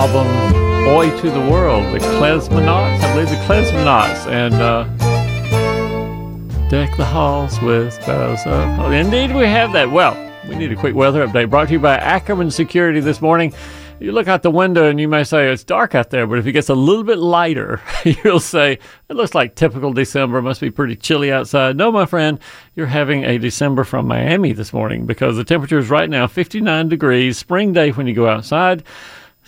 Album 0.00 0.26
Oy 0.88 1.14
to 1.20 1.30
the 1.30 1.50
World, 1.50 1.84
the 1.92 1.98
Klezmonauts, 1.98 3.00
I 3.00 3.12
believe 3.12 3.28
the 3.28 3.36
Klezmonauts, 3.44 4.26
and 4.28 4.54
uh, 4.54 4.84
deck 6.70 6.96
the 6.96 7.04
halls 7.04 7.60
with 7.60 8.00
of. 8.08 8.38
Oh, 8.46 8.90
indeed, 8.90 9.34
we 9.34 9.42
have 9.42 9.74
that. 9.74 9.90
Well, 9.90 10.16
we 10.48 10.56
need 10.56 10.72
a 10.72 10.76
quick 10.76 10.94
weather 10.94 11.26
update 11.26 11.50
brought 11.50 11.66
to 11.66 11.74
you 11.74 11.80
by 11.80 11.98
Ackerman 11.98 12.50
Security 12.50 13.00
this 13.00 13.20
morning. 13.20 13.52
You 14.00 14.12
look 14.12 14.26
out 14.26 14.42
the 14.42 14.50
window 14.50 14.88
and 14.88 14.98
you 14.98 15.06
may 15.06 15.22
say 15.22 15.52
it's 15.52 15.64
dark 15.64 15.94
out 15.94 16.08
there, 16.08 16.26
but 16.26 16.38
if 16.38 16.46
it 16.46 16.52
gets 16.52 16.70
a 16.70 16.74
little 16.74 17.04
bit 17.04 17.18
lighter, 17.18 17.82
you'll 18.24 18.40
say 18.40 18.78
it 19.10 19.16
looks 19.16 19.34
like 19.34 19.54
typical 19.54 19.92
December. 19.92 20.40
Must 20.40 20.62
be 20.62 20.70
pretty 20.70 20.96
chilly 20.96 21.30
outside. 21.30 21.76
No, 21.76 21.92
my 21.92 22.06
friend, 22.06 22.38
you're 22.74 22.86
having 22.86 23.24
a 23.24 23.36
December 23.36 23.84
from 23.84 24.06
Miami 24.06 24.52
this 24.52 24.72
morning 24.72 25.04
because 25.04 25.36
the 25.36 25.44
temperature 25.44 25.78
is 25.78 25.90
right 25.90 26.08
now 26.08 26.26
59 26.26 26.88
degrees, 26.88 27.36
spring 27.36 27.74
day 27.74 27.90
when 27.90 28.06
you 28.06 28.14
go 28.14 28.26
outside. 28.26 28.82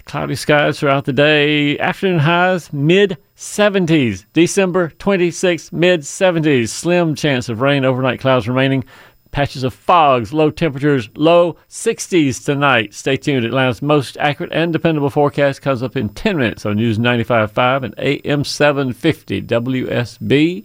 Cloudy 0.04 0.34
skies 0.34 0.78
throughout 0.78 1.04
the 1.04 1.12
day. 1.12 1.78
Afternoon 1.78 2.18
highs 2.18 2.72
mid 2.72 3.16
70s. 3.36 4.24
December 4.32 4.90
26, 4.98 5.72
mid 5.72 6.00
70s. 6.00 6.68
Slim 6.68 7.14
chance 7.14 7.48
of 7.48 7.60
rain, 7.60 7.84
overnight 7.84 8.20
clouds 8.20 8.48
remaining. 8.48 8.84
Patches 9.30 9.64
of 9.64 9.72
fogs, 9.72 10.34
low 10.34 10.50
temperatures, 10.50 11.08
low 11.16 11.56
60s 11.70 12.44
tonight. 12.44 12.92
Stay 12.92 13.16
tuned. 13.16 13.46
Atlanta's 13.46 13.80
most 13.80 14.18
accurate 14.18 14.52
and 14.52 14.72
dependable 14.72 15.08
forecast 15.08 15.62
comes 15.62 15.82
up 15.82 15.96
in 15.96 16.10
10 16.10 16.36
minutes 16.36 16.66
on 16.66 16.76
News 16.76 16.98
95.5 16.98 17.82
and 17.84 17.94
AM 17.96 18.44
750 18.44 19.40
WSB. 19.42 20.64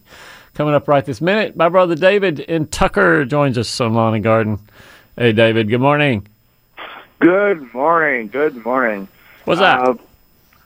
Coming 0.53 0.73
up 0.73 0.87
right 0.87 1.05
this 1.05 1.21
minute, 1.21 1.55
my 1.55 1.69
brother 1.69 1.95
David 1.95 2.41
in 2.41 2.67
Tucker 2.67 3.23
joins 3.23 3.57
us 3.57 3.79
on 3.79 3.93
Lawn 3.93 4.15
and 4.15 4.23
Garden. 4.23 4.59
Hey, 5.15 5.31
David, 5.31 5.69
good 5.69 5.79
morning. 5.79 6.27
Good 7.19 7.73
morning. 7.73 8.27
Good 8.27 8.65
morning. 8.65 9.07
What's 9.47 9.61
that? 9.61 9.79
Uh, 9.79 9.95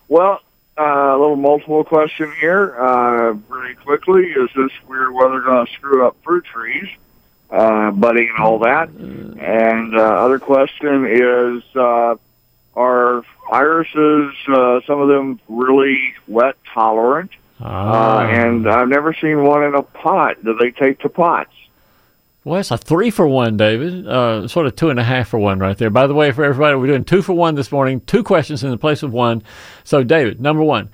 well, 0.08 0.40
uh, 0.76 0.84
a 0.84 1.18
little 1.20 1.36
multiple 1.36 1.84
question 1.84 2.34
here. 2.40 2.76
Uh, 2.76 3.34
really 3.48 3.76
quickly, 3.76 4.24
is 4.24 4.50
this 4.56 4.72
weird 4.88 5.14
weather 5.14 5.40
going 5.42 5.68
to 5.68 5.74
screw 5.74 6.08
up 6.08 6.18
fruit 6.24 6.44
trees, 6.46 6.90
uh, 7.52 7.92
budding 7.92 8.30
and 8.36 8.44
all 8.44 8.58
that? 8.58 8.90
And 8.90 9.96
uh, 9.96 10.02
other 10.02 10.40
question 10.40 11.06
is, 11.06 11.64
uh, 11.76 12.16
are 12.76 13.24
irises, 13.52 14.34
uh, 14.48 14.80
some 14.88 15.00
of 15.00 15.10
them 15.10 15.40
really 15.48 16.16
wet 16.28 16.56
tolerant? 16.74 17.30
Ah. 17.60 18.18
Uh, 18.18 18.28
and 18.30 18.68
I've 18.68 18.90
never 18.90 19.14
seen 19.14 19.44
one 19.44 19.64
in 19.64 19.76
a 19.76 19.84
pot. 19.84 20.44
Do 20.44 20.58
they 20.60 20.72
take 20.72 21.02
to 21.02 21.10
pots? 21.10 21.54
Well, 22.44 22.60
it's 22.60 22.72
a 22.72 22.78
three 22.78 23.12
for 23.12 23.28
one, 23.28 23.56
David. 23.56 24.08
Uh, 24.08 24.48
sort 24.48 24.66
of 24.66 24.76
two 24.76 24.90
and 24.90 25.00
a 25.00 25.04
half 25.04 25.28
for 25.28 25.38
one 25.38 25.60
right 25.60 25.78
there. 25.78 25.92
By 25.92 26.08
the 26.08 26.16
way, 26.16 26.32
for 26.32 26.44
everybody, 26.44 26.76
we're 26.76 26.88
doing 26.88 27.04
two 27.04 27.22
for 27.22 27.34
one 27.34 27.54
this 27.54 27.72
morning. 27.72 28.02
Two 28.02 28.24
questions 28.24 28.64
in 28.64 28.72
the 28.72 28.78
place 28.78 29.04
of 29.04 29.14
one. 29.14 29.44
So, 29.84 30.04
David, 30.04 30.42
number 30.42 30.64
one, 30.64 30.90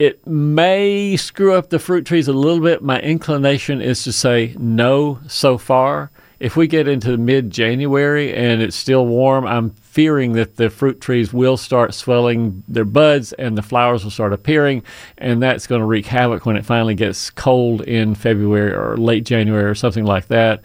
it 0.00 0.26
may 0.26 1.16
screw 1.16 1.54
up 1.54 1.70
the 1.70 1.78
fruit 1.78 2.04
trees 2.04 2.26
a 2.26 2.32
little 2.32 2.60
bit. 2.60 2.82
My 2.82 3.00
inclination 3.00 3.80
is 3.80 4.02
to 4.04 4.12
say 4.12 4.56
no 4.58 5.20
so 5.28 5.56
far. 5.56 6.10
If 6.40 6.56
we 6.56 6.68
get 6.68 6.86
into 6.86 7.16
mid 7.16 7.50
January 7.50 8.32
and 8.32 8.62
it's 8.62 8.76
still 8.76 9.06
warm, 9.06 9.44
I'm 9.44 9.70
fearing 9.70 10.34
that 10.34 10.56
the 10.56 10.70
fruit 10.70 11.00
trees 11.00 11.32
will 11.32 11.56
start 11.56 11.94
swelling 11.94 12.62
their 12.68 12.84
buds 12.84 13.32
and 13.32 13.58
the 13.58 13.62
flowers 13.62 14.04
will 14.04 14.12
start 14.12 14.32
appearing, 14.32 14.84
and 15.16 15.42
that's 15.42 15.66
going 15.66 15.80
to 15.80 15.86
wreak 15.86 16.06
havoc 16.06 16.46
when 16.46 16.56
it 16.56 16.64
finally 16.64 16.94
gets 16.94 17.30
cold 17.30 17.82
in 17.82 18.14
February 18.14 18.72
or 18.72 18.96
late 18.96 19.24
January 19.24 19.64
or 19.64 19.74
something 19.74 20.04
like 20.04 20.28
that 20.28 20.62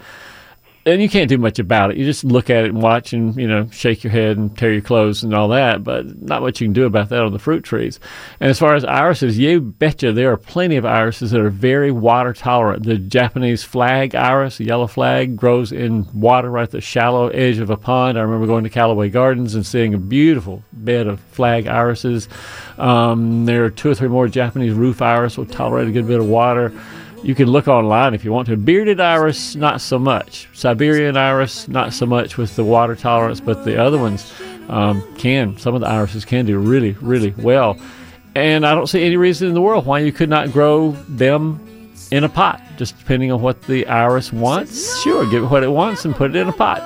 and 0.86 1.00
you 1.00 1.08
can't 1.08 1.30
do 1.30 1.38
much 1.38 1.58
about 1.58 1.90
it. 1.90 1.96
You 1.96 2.04
just 2.04 2.24
look 2.24 2.50
at 2.50 2.64
it 2.64 2.70
and 2.70 2.82
watch 2.82 3.14
and, 3.14 3.34
you 3.36 3.48
know, 3.48 3.68
shake 3.70 4.04
your 4.04 4.10
head 4.10 4.36
and 4.36 4.56
tear 4.56 4.72
your 4.72 4.82
clothes 4.82 5.22
and 5.22 5.34
all 5.34 5.48
that, 5.48 5.82
but 5.82 6.20
not 6.22 6.42
much 6.42 6.60
you 6.60 6.66
can 6.66 6.74
do 6.74 6.84
about 6.84 7.08
that 7.08 7.22
on 7.22 7.32
the 7.32 7.38
fruit 7.38 7.64
trees. 7.64 7.98
And 8.38 8.50
as 8.50 8.58
far 8.58 8.74
as 8.74 8.84
irises, 8.84 9.38
you 9.38 9.60
betcha 9.60 10.12
there 10.12 10.30
are 10.32 10.36
plenty 10.36 10.76
of 10.76 10.84
irises 10.84 11.30
that 11.30 11.40
are 11.40 11.48
very 11.48 11.90
water 11.90 12.34
tolerant. 12.34 12.84
The 12.84 12.98
Japanese 12.98 13.64
flag 13.64 14.14
iris, 14.14 14.58
the 14.58 14.66
yellow 14.66 14.86
flag, 14.86 15.36
grows 15.36 15.72
in 15.72 16.06
water 16.12 16.50
right 16.50 16.64
at 16.64 16.70
the 16.70 16.82
shallow 16.82 17.28
edge 17.28 17.58
of 17.58 17.70
a 17.70 17.76
pond. 17.78 18.18
I 18.18 18.22
remember 18.22 18.46
going 18.46 18.64
to 18.64 18.70
Callaway 18.70 19.08
Gardens 19.08 19.54
and 19.54 19.64
seeing 19.64 19.94
a 19.94 19.98
beautiful 19.98 20.62
bed 20.72 21.06
of 21.06 21.20
flag 21.20 21.66
irises. 21.66 22.28
Um, 22.76 23.46
there 23.46 23.64
are 23.64 23.70
two 23.70 23.90
or 23.90 23.94
three 23.94 24.08
more 24.08 24.28
Japanese 24.28 24.74
roof 24.74 25.00
iris 25.00 25.38
will 25.38 25.46
tolerate 25.46 25.88
a 25.88 25.92
good 25.92 26.06
bit 26.06 26.20
of 26.20 26.26
water. 26.26 26.72
You 27.24 27.34
can 27.34 27.48
look 27.48 27.68
online 27.68 28.12
if 28.12 28.22
you 28.22 28.32
want 28.32 28.48
to. 28.48 28.56
Bearded 28.56 29.00
iris, 29.00 29.56
not 29.56 29.80
so 29.80 29.98
much. 29.98 30.46
Siberian 30.52 31.16
iris, 31.16 31.68
not 31.68 31.94
so 31.94 32.04
much 32.04 32.36
with 32.36 32.54
the 32.54 32.62
water 32.62 32.94
tolerance, 32.94 33.40
but 33.40 33.64
the 33.64 33.82
other 33.82 33.96
ones 33.96 34.30
um, 34.68 35.02
can. 35.16 35.56
Some 35.56 35.74
of 35.74 35.80
the 35.80 35.88
irises 35.88 36.26
can 36.26 36.44
do 36.44 36.58
really, 36.58 36.92
really 37.00 37.34
well. 37.38 37.78
And 38.34 38.66
I 38.66 38.74
don't 38.74 38.88
see 38.88 39.02
any 39.02 39.16
reason 39.16 39.48
in 39.48 39.54
the 39.54 39.62
world 39.62 39.86
why 39.86 40.00
you 40.00 40.12
could 40.12 40.28
not 40.28 40.52
grow 40.52 40.90
them 41.08 41.92
in 42.10 42.24
a 42.24 42.28
pot, 42.28 42.60
just 42.76 42.98
depending 42.98 43.32
on 43.32 43.40
what 43.40 43.62
the 43.62 43.86
iris 43.86 44.30
wants. 44.30 45.02
Sure, 45.02 45.24
give 45.30 45.44
it 45.44 45.46
what 45.46 45.62
it 45.62 45.70
wants 45.70 46.04
and 46.04 46.14
put 46.14 46.30
it 46.30 46.36
in 46.36 46.48
a 46.48 46.52
pot. 46.52 46.82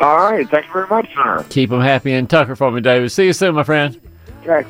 All 0.00 0.30
right. 0.30 0.48
Thank 0.48 0.66
you 0.66 0.72
very 0.72 0.86
much, 0.88 1.08
sir. 1.14 1.44
Keep 1.50 1.70
them 1.70 1.80
happy 1.80 2.12
and 2.12 2.28
Tucker 2.28 2.56
for 2.56 2.70
me, 2.70 2.80
David. 2.80 3.10
See 3.12 3.26
you 3.26 3.32
soon, 3.32 3.54
my 3.54 3.62
friend. 3.62 4.00
Okay. 4.42 4.66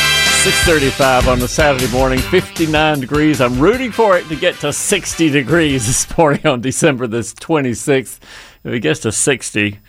6:35 0.41 1.27
on 1.27 1.37
the 1.37 1.47
Saturday 1.47 1.87
morning, 1.91 2.17
59 2.17 2.99
degrees. 2.99 3.39
I'm 3.39 3.59
rooting 3.59 3.91
for 3.91 4.17
it 4.17 4.27
to 4.29 4.35
get 4.35 4.55
to 4.61 4.73
60 4.73 5.29
degrees 5.29 5.85
this 5.87 6.17
morning 6.17 6.47
on 6.47 6.61
December 6.61 7.05
this 7.05 7.35
26th. 7.35 8.17
If 8.63 8.73
it 8.73 8.79
gets 8.79 9.01
to 9.01 9.11
60, 9.11 9.79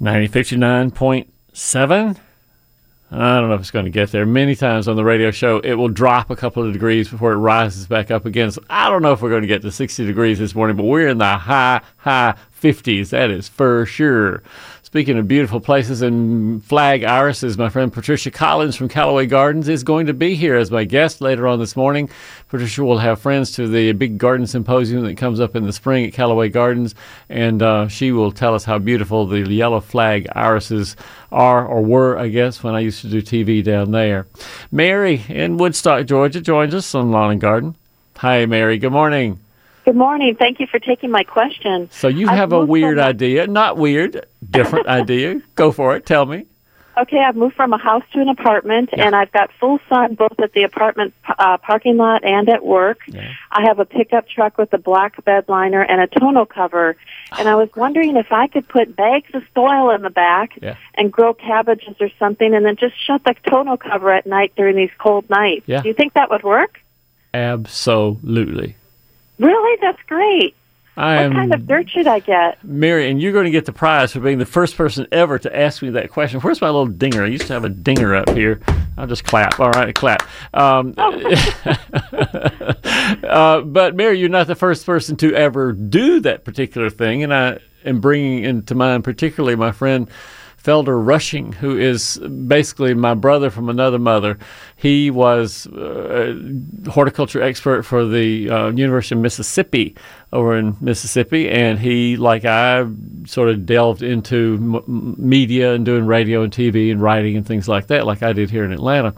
90, 0.00 0.28
59.7. 0.28 2.16
I 3.12 3.16
don't 3.38 3.48
know 3.48 3.54
if 3.54 3.60
it's 3.60 3.70
going 3.70 3.84
to 3.84 3.92
get 3.92 4.10
there. 4.10 4.26
Many 4.26 4.56
times 4.56 4.88
on 4.88 4.96
the 4.96 5.04
radio 5.04 5.30
show, 5.30 5.60
it 5.60 5.74
will 5.74 5.88
drop 5.88 6.28
a 6.30 6.34
couple 6.34 6.64
of 6.64 6.72
degrees 6.72 7.08
before 7.08 7.32
it 7.34 7.36
rises 7.36 7.86
back 7.86 8.10
up 8.10 8.26
again. 8.26 8.50
So 8.50 8.64
I 8.68 8.90
don't 8.90 9.02
know 9.02 9.12
if 9.12 9.22
we're 9.22 9.30
going 9.30 9.42
to 9.42 9.46
get 9.46 9.62
to 9.62 9.70
60 9.70 10.04
degrees 10.04 10.40
this 10.40 10.52
morning, 10.56 10.76
but 10.76 10.82
we're 10.82 11.06
in 11.06 11.18
the 11.18 11.36
high, 11.36 11.80
high 11.98 12.34
50s. 12.60 13.10
That 13.10 13.30
is 13.30 13.48
for 13.48 13.86
sure. 13.86 14.42
Speaking 14.92 15.16
of 15.16 15.26
beautiful 15.26 15.58
places 15.58 16.02
and 16.02 16.62
flag 16.62 17.02
irises, 17.02 17.56
my 17.56 17.70
friend 17.70 17.90
Patricia 17.90 18.30
Collins 18.30 18.76
from 18.76 18.90
Callaway 18.90 19.24
Gardens 19.24 19.66
is 19.66 19.84
going 19.84 20.04
to 20.04 20.12
be 20.12 20.34
here 20.34 20.54
as 20.54 20.70
my 20.70 20.84
guest 20.84 21.22
later 21.22 21.48
on 21.48 21.58
this 21.58 21.74
morning. 21.76 22.10
Patricia 22.50 22.84
will 22.84 22.98
have 22.98 23.18
friends 23.18 23.52
to 23.52 23.66
the 23.66 23.92
big 23.92 24.18
garden 24.18 24.46
symposium 24.46 25.02
that 25.04 25.16
comes 25.16 25.40
up 25.40 25.56
in 25.56 25.64
the 25.64 25.72
spring 25.72 26.04
at 26.04 26.12
Callaway 26.12 26.50
Gardens, 26.50 26.94
and 27.30 27.62
uh, 27.62 27.88
she 27.88 28.12
will 28.12 28.30
tell 28.30 28.54
us 28.54 28.64
how 28.64 28.78
beautiful 28.78 29.26
the 29.26 29.50
yellow 29.50 29.80
flag 29.80 30.28
irises 30.34 30.94
are 31.30 31.66
or 31.66 31.82
were, 31.82 32.18
I 32.18 32.28
guess, 32.28 32.62
when 32.62 32.74
I 32.74 32.80
used 32.80 33.00
to 33.00 33.08
do 33.08 33.22
TV 33.22 33.64
down 33.64 33.92
there. 33.92 34.26
Mary 34.70 35.24
in 35.30 35.56
Woodstock, 35.56 36.04
Georgia, 36.04 36.42
joins 36.42 36.74
us 36.74 36.94
on 36.94 37.10
Lawn 37.10 37.30
and 37.30 37.40
Garden. 37.40 37.76
Hi, 38.18 38.44
Mary. 38.44 38.76
Good 38.76 38.92
morning. 38.92 39.40
Good 39.86 39.96
morning. 39.96 40.36
Thank 40.38 40.60
you 40.60 40.66
for 40.66 40.78
taking 40.78 41.10
my 41.10 41.24
question. 41.24 41.88
So 41.90 42.08
you 42.08 42.28
I've 42.28 42.36
have 42.36 42.52
a 42.52 42.64
weird 42.64 42.98
idea, 42.98 43.46
not 43.46 43.78
weird, 43.78 44.26
different 44.52 44.86
idea. 44.86 45.40
Go 45.54 45.72
for 45.72 45.96
it. 45.96 46.06
Tell 46.06 46.26
me. 46.26 46.46
Okay, 46.94 47.20
I've 47.20 47.36
moved 47.36 47.56
from 47.56 47.72
a 47.72 47.78
house 47.78 48.02
to 48.12 48.20
an 48.20 48.28
apartment, 48.28 48.90
and 48.92 49.16
I've 49.16 49.32
got 49.32 49.50
full 49.58 49.78
sun 49.88 50.14
both 50.14 50.38
at 50.40 50.52
the 50.52 50.64
apartment 50.64 51.14
uh, 51.38 51.56
parking 51.56 51.96
lot 51.96 52.22
and 52.22 52.50
at 52.50 52.62
work. 52.66 52.98
Yeah. 53.08 53.32
I 53.50 53.62
have 53.62 53.78
a 53.78 53.86
pickup 53.86 54.28
truck 54.28 54.58
with 54.58 54.74
a 54.74 54.78
black 54.78 55.24
bed 55.24 55.46
liner 55.48 55.80
and 55.82 56.02
a 56.02 56.06
tonneau 56.06 56.44
cover, 56.44 56.94
and 57.38 57.48
I 57.48 57.54
was 57.54 57.70
wondering 57.74 58.16
if 58.18 58.30
I 58.30 58.46
could 58.46 58.68
put 58.68 58.94
bags 58.94 59.30
of 59.32 59.42
soil 59.54 59.88
in 59.88 60.02
the 60.02 60.10
back 60.10 60.58
Yeah. 60.60 60.76
and 60.94 61.10
grow 61.10 61.32
cabbages 61.32 61.96
or 61.98 62.10
something, 62.18 62.52
and 62.52 62.62
then 62.66 62.76
just 62.76 62.94
shut 63.06 63.24
the 63.24 63.34
tonneau 63.48 63.78
cover 63.78 64.12
at 64.12 64.26
night 64.26 64.52
during 64.54 64.76
these 64.76 64.92
cold 64.98 65.30
nights. 65.30 65.64
Yeah. 65.66 65.80
Do 65.80 65.88
you 65.88 65.94
think 65.94 66.12
that 66.12 66.28
would 66.28 66.42
work? 66.42 66.78
Absolutely. 67.32 68.76
Really, 69.38 69.78
that's 69.80 70.02
great. 70.06 70.54
I 70.96 71.26
What 71.26 71.34
kind 71.34 71.54
of 71.54 71.66
dirt 71.66 71.88
should 71.88 72.06
I 72.06 72.18
get? 72.18 72.62
Mary, 72.62 73.10
and 73.10 73.20
you're 73.20 73.32
going 73.32 73.46
to 73.46 73.50
get 73.50 73.64
the 73.64 73.72
prize 73.72 74.12
for 74.12 74.20
being 74.20 74.38
the 74.38 74.44
first 74.44 74.76
person 74.76 75.06
ever 75.10 75.38
to 75.38 75.56
ask 75.56 75.80
me 75.80 75.88
that 75.90 76.10
question. 76.10 76.40
Where's 76.40 76.60
my 76.60 76.66
little 76.66 76.86
dinger? 76.86 77.24
I 77.24 77.28
used 77.28 77.46
to 77.46 77.54
have 77.54 77.64
a 77.64 77.70
dinger 77.70 78.14
up 78.14 78.28
here. 78.30 78.60
I'll 78.98 79.06
just 79.06 79.24
clap. 79.24 79.58
All 79.58 79.70
right, 79.70 79.94
clap. 79.94 80.22
Um, 80.52 80.92
uh, 83.24 83.62
but 83.62 83.94
Mary, 83.96 84.18
you're 84.18 84.28
not 84.28 84.46
the 84.48 84.54
first 84.54 84.84
person 84.84 85.16
to 85.16 85.34
ever 85.34 85.72
do 85.72 86.20
that 86.20 86.44
particular 86.44 86.90
thing, 86.90 87.22
and 87.22 87.32
I 87.32 87.60
am 87.86 88.00
bringing 88.00 88.44
into 88.44 88.74
mind 88.74 89.02
particularly 89.04 89.56
my 89.56 89.72
friend. 89.72 90.10
Felder 90.62 91.04
Rushing, 91.04 91.52
who 91.52 91.76
is 91.76 92.18
basically 92.18 92.94
my 92.94 93.14
brother 93.14 93.50
from 93.50 93.68
another 93.68 93.98
mother. 93.98 94.38
He 94.76 95.10
was 95.10 95.66
uh, 95.66 96.34
a 96.86 96.90
horticulture 96.90 97.42
expert 97.42 97.82
for 97.82 98.06
the 98.06 98.48
uh, 98.48 98.70
University 98.70 99.16
of 99.16 99.22
Mississippi 99.22 99.96
over 100.32 100.56
in 100.56 100.76
Mississippi, 100.80 101.48
and 101.50 101.78
he, 101.78 102.16
like 102.16 102.44
I, 102.44 102.86
sort 103.26 103.48
of 103.50 103.66
delved 103.66 104.02
into 104.02 104.56
m- 104.60 105.14
media 105.18 105.74
and 105.74 105.84
doing 105.84 106.06
radio 106.06 106.42
and 106.42 106.52
TV 106.52 106.90
and 106.90 107.02
writing 107.02 107.36
and 107.36 107.46
things 107.46 107.68
like 107.68 107.88
that, 107.88 108.06
like 108.06 108.22
I 108.22 108.32
did 108.32 108.48
here 108.48 108.64
in 108.64 108.72
Atlanta. 108.72 109.14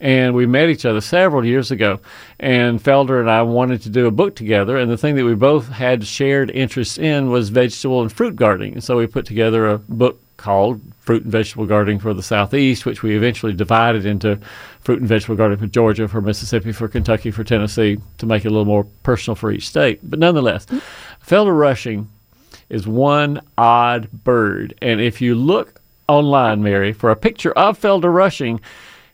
And 0.00 0.34
we 0.34 0.46
met 0.46 0.70
each 0.70 0.84
other 0.84 1.00
several 1.00 1.44
years 1.44 1.70
ago, 1.70 2.00
and 2.38 2.82
Felder 2.82 3.20
and 3.20 3.30
I 3.30 3.42
wanted 3.42 3.82
to 3.82 3.90
do 3.90 4.06
a 4.06 4.10
book 4.10 4.36
together. 4.36 4.76
And 4.76 4.90
the 4.90 4.96
thing 4.96 5.16
that 5.16 5.24
we 5.24 5.34
both 5.34 5.68
had 5.68 6.06
shared 6.06 6.50
interests 6.50 6.98
in 6.98 7.30
was 7.30 7.48
vegetable 7.48 8.00
and 8.02 8.12
fruit 8.12 8.36
gardening. 8.36 8.74
And 8.74 8.84
so 8.84 8.96
we 8.96 9.06
put 9.06 9.26
together 9.26 9.68
a 9.68 9.78
book 9.78 10.20
called 10.44 10.78
Fruit 11.00 11.22
and 11.22 11.32
Vegetable 11.32 11.64
Gardening 11.64 11.98
for 11.98 12.12
the 12.12 12.22
Southeast, 12.22 12.84
which 12.84 13.02
we 13.02 13.16
eventually 13.16 13.54
divided 13.54 14.04
into 14.04 14.38
Fruit 14.80 15.00
and 15.00 15.08
Vegetable 15.08 15.36
Gardening 15.36 15.58
for 15.58 15.72
Georgia, 15.72 16.06
for 16.06 16.20
Mississippi, 16.20 16.70
for 16.70 16.86
Kentucky, 16.86 17.30
for 17.30 17.44
Tennessee, 17.44 17.98
to 18.18 18.26
make 18.26 18.44
it 18.44 18.48
a 18.48 18.50
little 18.50 18.66
more 18.66 18.84
personal 19.02 19.34
for 19.34 19.50
each 19.50 19.66
state. 19.66 20.00
But 20.02 20.18
nonetheless, 20.18 20.66
Felder 21.26 21.58
Rushing 21.58 22.10
is 22.68 22.86
one 22.86 23.40
odd 23.56 24.12
bird. 24.12 24.74
And 24.82 25.00
if 25.00 25.22
you 25.22 25.34
look 25.34 25.80
online, 26.08 26.62
Mary, 26.62 26.92
for 26.92 27.10
a 27.10 27.16
picture 27.16 27.52
of 27.52 27.80
Felder 27.80 28.12
Rushing, 28.12 28.60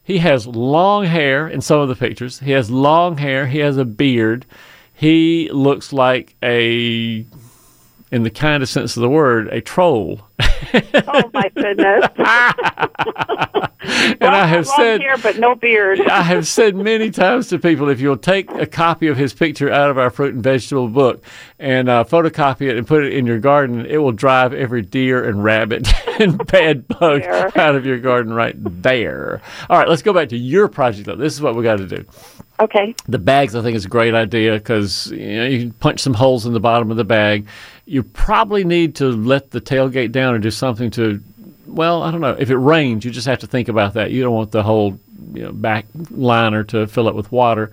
he 0.03 0.19
has 0.19 0.49
long 0.49 1.05
hair 1.05 1.47
in 1.47 1.61
some 1.61 1.79
of 1.79 1.89
the 1.89 1.95
pictures. 1.95 2.41
He 2.41 2.51
has 2.51 2.73
long 2.73 3.19
hair. 3.19 3.47
He 3.47 3.61
has 3.61 3.77
a 3.77 3.85
beard. 3.85 4.47
He 4.93 5.49
looks 5.53 5.93
like 5.93 6.35
a, 6.43 7.25
in 8.11 8.23
the 8.23 8.31
kindest 8.31 8.73
sense 8.73 8.97
of 8.97 9.03
the 9.03 9.09
word, 9.09 9.49
a 9.49 9.61
troll. 9.61 10.21
Oh 11.13 11.31
my 11.33 11.51
goodness! 11.57 12.07
and 14.21 14.23
I 14.23 14.47
have 14.47 14.67
said, 14.67 15.01
hair, 15.01 15.17
but 15.19 15.39
no 15.39 15.55
beard. 15.55 16.01
I 16.09 16.23
have 16.23 16.47
said 16.47 16.77
many 16.77 17.11
times 17.11 17.49
to 17.49 17.59
people, 17.59 17.89
if 17.89 18.01
you'll 18.01 18.17
take 18.17 18.51
a 18.53 18.67
copy 18.67 19.07
of 19.09 19.17
his 19.17 19.33
picture 19.33 19.71
out 19.71 19.91
of 19.91 19.99
our 19.99 20.11
fruit 20.11 20.35
and 20.35 20.43
vegetable 20.43 20.89
book 20.89 21.25
and 21.59 21.89
uh, 21.89 22.05
photocopy 22.05 22.69
it 22.69 22.77
and 22.77 22.87
put 22.87 23.05
it 23.05 23.15
in 23.15 23.27
your 23.27 23.39
garden, 23.39 23.87
it 23.87 23.99
will 23.99 24.13
drive 24.13 24.53
every 24.53 24.83
deer 24.83 25.25
and 25.29 25.43
rabbit 25.43 25.89
and 26.21 26.47
bad 26.47 26.87
bug 26.89 27.23
There. 27.23 27.59
out 27.59 27.75
of 27.75 27.87
your 27.87 27.99
garden 27.99 28.33
right 28.33 28.55
there. 28.83 29.41
All 29.69 29.79
right, 29.79 29.89
let's 29.89 30.03
go 30.03 30.13
back 30.13 30.29
to 30.29 30.37
your 30.37 30.69
project, 30.69 31.07
though. 31.07 31.17
This 31.17 31.35
is 31.35 31.41
what 31.41 31.57
we 31.57 31.63
got 31.65 31.79
to 31.79 31.87
do. 31.87 32.05
Okay. 32.61 32.95
The 33.09 33.19
bags, 33.19 33.55
I 33.55 33.63
think, 33.63 33.75
is 33.75 33.87
a 33.87 33.89
great 33.89 34.15
idea 34.15 34.53
because 34.55 35.11
you 35.11 35.37
know 35.37 35.47
you 35.47 35.59
can 35.61 35.73
punch 35.73 36.01
some 36.01 36.13
holes 36.13 36.45
in 36.45 36.53
the 36.53 36.61
bottom 36.61 36.91
of 36.91 36.99
the 36.99 37.05
bag. 37.05 37.47
You 37.91 38.05
probably 38.05 38.63
need 38.63 38.95
to 38.97 39.07
let 39.11 39.51
the 39.51 39.61
tailgate 39.61 40.13
down 40.13 40.33
or 40.33 40.39
do 40.39 40.53
something 40.53 40.93
to. 40.93 41.21
Well, 41.67 42.05
I 42.05 42.13
don't 42.13 42.21
know. 42.21 42.37
If 42.39 42.49
it 42.49 42.57
rains, 42.57 43.05
you 43.05 43.11
just 43.11 43.27
have 43.27 43.41
to 43.41 43.49
think 43.49 43.67
about 43.67 43.95
that. 43.95 44.13
You 44.13 44.23
don't 44.23 44.33
want 44.33 44.53
the 44.53 44.63
whole 44.63 45.01
you 45.35 45.43
know, 45.43 45.51
back 45.51 45.87
liner 46.09 46.63
to 46.63 46.87
fill 46.87 47.09
up 47.09 47.17
with 47.17 47.33
water. 47.33 47.73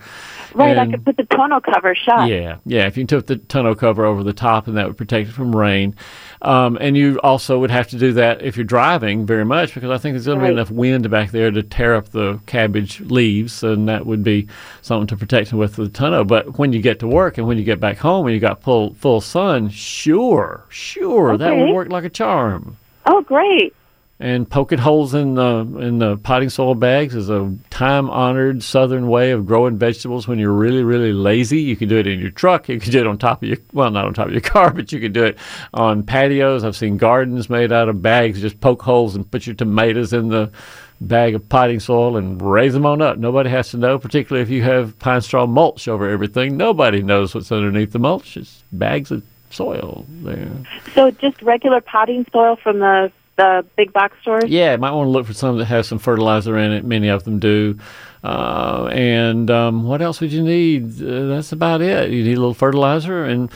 Right, 0.54 0.78
And- 0.78 0.80
I 0.80 0.86
could 0.96 1.06
put 1.06 1.18
the 1.18 1.24
tonneau 1.24 1.60
cover 1.60 1.94
shut. 1.96 2.28
yeah, 2.30 2.58
yeah. 2.66 2.86
If 2.88 2.98
you 2.98 3.06
took 3.06 3.26
the 3.28 3.36
tonneau 3.38 3.76
cover 3.76 4.06
over 4.06 4.24
the 4.24 4.34
top, 4.34 4.68
and 4.68 4.78
that 4.78 4.88
would 4.88 4.98
protect 4.98 5.30
it 5.30 5.34
from 5.34 5.56
rain. 5.56 5.96
Um, 6.42 6.78
and 6.80 6.96
you 6.96 7.20
also 7.24 7.58
would 7.60 7.72
have 7.72 7.88
to 7.90 7.98
do 7.98 8.14
that 8.14 8.42
if 8.44 8.56
you're 8.58 8.64
driving 8.64 9.26
very 9.26 9.44
much, 9.46 9.74
because 9.74 9.90
I 9.90 9.98
think 9.98 10.14
there's 10.14 10.26
going 10.28 10.40
to 10.40 10.46
be 10.46 10.52
enough 10.52 10.70
wind 10.72 11.10
back 11.10 11.32
there 11.32 11.50
to 11.52 11.64
tear 11.64 11.96
up 11.96 12.10
the 12.10 12.40
cabbage 12.46 13.00
leaves, 13.02 13.64
and 13.64 13.88
that 13.90 14.06
would 14.06 14.24
be 14.24 14.48
something 14.82 15.08
to 15.08 15.18
protect 15.18 15.50
them 15.50 15.60
with 15.60 15.76
the 15.76 15.90
tonneau. 15.90 16.24
But 16.24 16.58
when 16.60 16.74
you 16.74 16.82
get 16.82 17.00
to 17.00 17.08
work 17.08 17.38
and 17.38 17.48
when 17.48 17.58
you 17.58 17.64
get 17.64 17.80
back 17.80 17.98
home 17.98 18.26
and 18.28 18.34
you 18.34 18.40
got 18.40 18.62
full 18.62 18.94
full 18.96 19.22
sun, 19.22 19.70
sure, 19.70 20.64
sure, 20.70 21.38
that 21.38 21.56
would 21.56 21.74
work 21.74 21.90
like 21.90 22.04
a 22.04 22.10
charm. 22.10 22.78
Oh, 23.06 23.22
great. 23.22 23.74
And 24.20 24.50
poking 24.50 24.80
holes 24.80 25.14
in 25.14 25.36
the 25.36 25.60
in 25.80 26.00
the 26.00 26.18
potting 26.18 26.50
soil 26.50 26.74
bags 26.74 27.14
is 27.14 27.30
a 27.30 27.56
time 27.70 28.10
honored 28.10 28.64
Southern 28.64 29.10
way 29.10 29.30
of 29.30 29.46
growing 29.46 29.78
vegetables 29.78 30.28
when 30.28 30.40
you're 30.40 30.52
really 30.52 30.84
really 30.84 31.14
lazy. 31.14 31.62
You 31.62 31.76
can 31.76 31.88
do 31.88 31.98
it 31.98 32.08
in 32.08 32.20
your 32.20 32.32
truck. 32.32 32.68
You 32.68 32.80
can 32.80 32.92
do 32.92 33.00
it 33.00 33.06
on 33.06 33.20
top 33.20 33.44
of 33.44 33.50
your 33.50 33.60
well, 33.74 33.92
not 33.92 34.06
on 34.06 34.16
top 34.16 34.28
of 34.28 34.32
your 34.32 34.42
car, 34.54 34.72
but 34.72 34.92
you 34.92 35.00
can 35.00 35.14
do 35.14 35.24
it 35.24 35.38
on 35.72 36.02
patios. 36.02 36.64
I've 36.64 36.76
seen 36.76 36.98
gardens 36.98 37.48
made 37.48 37.72
out 37.72 37.90
of 37.90 38.02
bags. 38.02 38.42
Just 38.42 38.60
poke 38.60 38.82
holes 38.82 39.16
and 39.16 39.30
put 39.30 39.46
your 39.46 39.56
tomatoes 39.56 40.14
in 40.14 40.30
the 40.30 40.52
bag 41.00 41.36
of 41.36 41.48
potting 41.48 41.80
soil 41.80 42.18
and 42.18 42.42
raise 42.42 42.74
them 42.74 42.88
on 42.88 43.04
up. 43.04 43.20
Nobody 43.20 43.52
has 43.52 43.70
to 43.70 43.78
know, 43.78 44.00
particularly 44.00 44.42
if 44.42 44.50
you 44.50 44.64
have 44.64 44.98
pine 44.98 45.22
straw 45.22 45.46
mulch 45.46 45.88
over 45.88 46.10
everything. 46.10 46.58
Nobody 46.58 47.04
knows 47.04 47.36
what's 47.36 47.52
underneath 47.52 47.92
the 47.92 48.00
mulch. 48.00 48.36
It's 48.36 48.64
bags 48.72 49.12
of 49.12 49.24
soil 49.52 50.06
there. 50.10 50.50
So 50.94 51.12
just 51.12 51.42
regular 51.44 51.82
potting 51.82 52.26
soil 52.32 52.56
from 52.56 52.80
the 52.80 53.12
the 53.38 53.66
big 53.76 53.94
box 53.94 54.18
stores. 54.22 54.44
Yeah, 54.48 54.76
might 54.76 54.92
want 54.92 55.08
to 55.08 55.12
look 55.12 55.26
for 55.26 55.34
some 55.34 55.58
that 55.58 55.66
has 55.66 55.88
some 55.88 56.00
fertilizer 56.00 56.58
in 56.58 56.72
it. 56.74 56.84
Many 56.84 57.08
of 57.08 57.24
them 57.24 57.40
do. 57.40 57.80
Uh, 58.24 58.90
and 58.92 59.50
um, 59.50 59.84
what 59.84 60.02
else 60.02 60.20
would 60.20 60.32
you 60.32 60.44
need? 60.44 61.02
Uh, 61.02 61.28
that's 61.28 61.52
about 61.54 61.82
it. 61.82 62.12
You 62.12 62.24
need 62.24 62.34
a 62.38 62.40
little 62.42 62.54
fertilizer, 62.54 63.24
and 63.24 63.50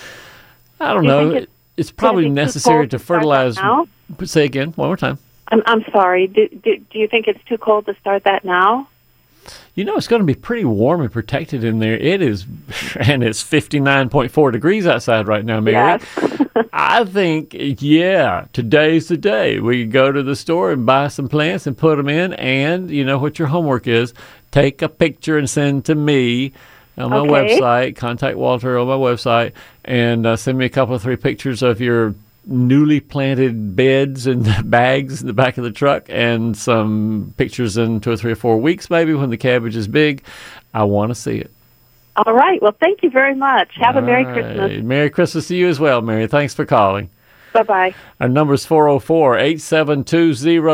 I 0.79 0.93
don't 0.93 1.03
Do 1.03 1.07
know. 1.09 1.29
think 1.31 1.43
it- 1.43 1.49
it's 1.77 1.91
probably 1.91 2.29
necessary 2.29 2.87
to 2.89 2.99
fertilize. 2.99 3.57
Say 4.25 4.45
again, 4.45 4.71
one 4.73 4.89
more 4.89 4.97
time. 4.97 5.17
I'm, 5.47 5.63
I'm 5.65 5.83
sorry. 5.91 6.27
Do, 6.27 6.47
do, 6.47 6.77
do 6.77 6.99
you 6.99 7.07
think 7.07 7.27
it's 7.27 7.43
too 7.45 7.57
cold 7.57 7.85
to 7.87 7.95
start 7.95 8.23
that 8.25 8.45
now? 8.45 8.87
You 9.75 9.85
know, 9.85 9.95
it's 9.95 10.07
going 10.07 10.21
to 10.21 10.25
be 10.25 10.35
pretty 10.35 10.65
warm 10.65 11.01
and 11.01 11.11
protected 11.11 11.63
in 11.63 11.79
there. 11.79 11.95
It 11.97 12.21
is, 12.21 12.45
and 12.99 13.23
it's 13.23 13.43
59.4 13.43 14.51
degrees 14.51 14.85
outside 14.85 15.27
right 15.27 15.45
now, 15.45 15.59
Mary. 15.59 15.75
Yes. 15.75 16.03
I 16.73 17.05
think, 17.05 17.55
yeah, 17.81 18.45
today's 18.53 19.07
the 19.07 19.17
day. 19.17 19.59
We 19.59 19.85
go 19.85 20.11
to 20.11 20.21
the 20.23 20.35
store 20.35 20.71
and 20.71 20.85
buy 20.85 21.07
some 21.07 21.27
plants 21.29 21.67
and 21.67 21.77
put 21.77 21.95
them 21.97 22.09
in. 22.09 22.33
And 22.33 22.89
you 22.91 23.05
know 23.05 23.17
what 23.17 23.39
your 23.39 23.47
homework 23.47 23.87
is 23.87 24.13
take 24.51 24.81
a 24.81 24.89
picture 24.89 25.37
and 25.37 25.49
send 25.49 25.85
to 25.85 25.95
me 25.95 26.51
on 26.97 27.09
my 27.09 27.19
Okay. 27.19 27.57
website. 27.59 27.95
Contact 27.95 28.37
Walter 28.37 28.77
on 28.77 28.87
my 28.87 28.95
website 28.95 29.53
and 29.85 30.25
uh, 30.25 30.35
send 30.35 30.57
me 30.57 30.65
a 30.65 30.69
couple 30.69 30.93
of 30.93 31.01
three 31.01 31.15
pictures 31.15 31.61
of 31.63 31.79
your 31.79 32.13
newly 32.45 32.99
planted 32.99 33.75
beds 33.75 34.27
and 34.27 34.45
bags 34.69 35.21
in 35.21 35.27
the 35.27 35.33
back 35.33 35.57
of 35.57 35.63
the 35.63 35.71
truck 35.71 36.05
and 36.09 36.57
some 36.57 37.33
pictures 37.37 37.77
in 37.77 37.99
two 37.99 38.11
or 38.11 38.17
three 38.17 38.31
or 38.31 38.35
four 38.35 38.57
weeks, 38.57 38.89
maybe 38.89 39.13
when 39.13 39.29
the 39.29 39.37
cabbage 39.37 39.75
is 39.75 39.87
big. 39.87 40.23
I 40.73 40.83
want 40.83 41.11
to 41.11 41.15
see 41.15 41.37
it. 41.37 41.51
All 42.15 42.33
right. 42.33 42.61
Well, 42.61 42.75
thank 42.79 43.03
you 43.03 43.09
very 43.09 43.35
much. 43.35 43.71
Have 43.75 43.95
a 43.95 44.01
Merry 44.01 44.25
All 44.25 44.33
Christmas. 44.33 44.83
Merry 44.83 45.09
Christmas 45.09 45.47
to 45.47 45.55
you 45.55 45.69
as 45.69 45.79
well, 45.79 46.01
Mary. 46.01 46.27
Thanks 46.27 46.53
for 46.53 46.65
calling. 46.65 47.09
Bye 47.53 47.63
bye. 47.63 47.95
Our 48.19 48.29
number 48.29 48.53
is 48.53 48.65
404 48.65 49.37
872 49.37 50.33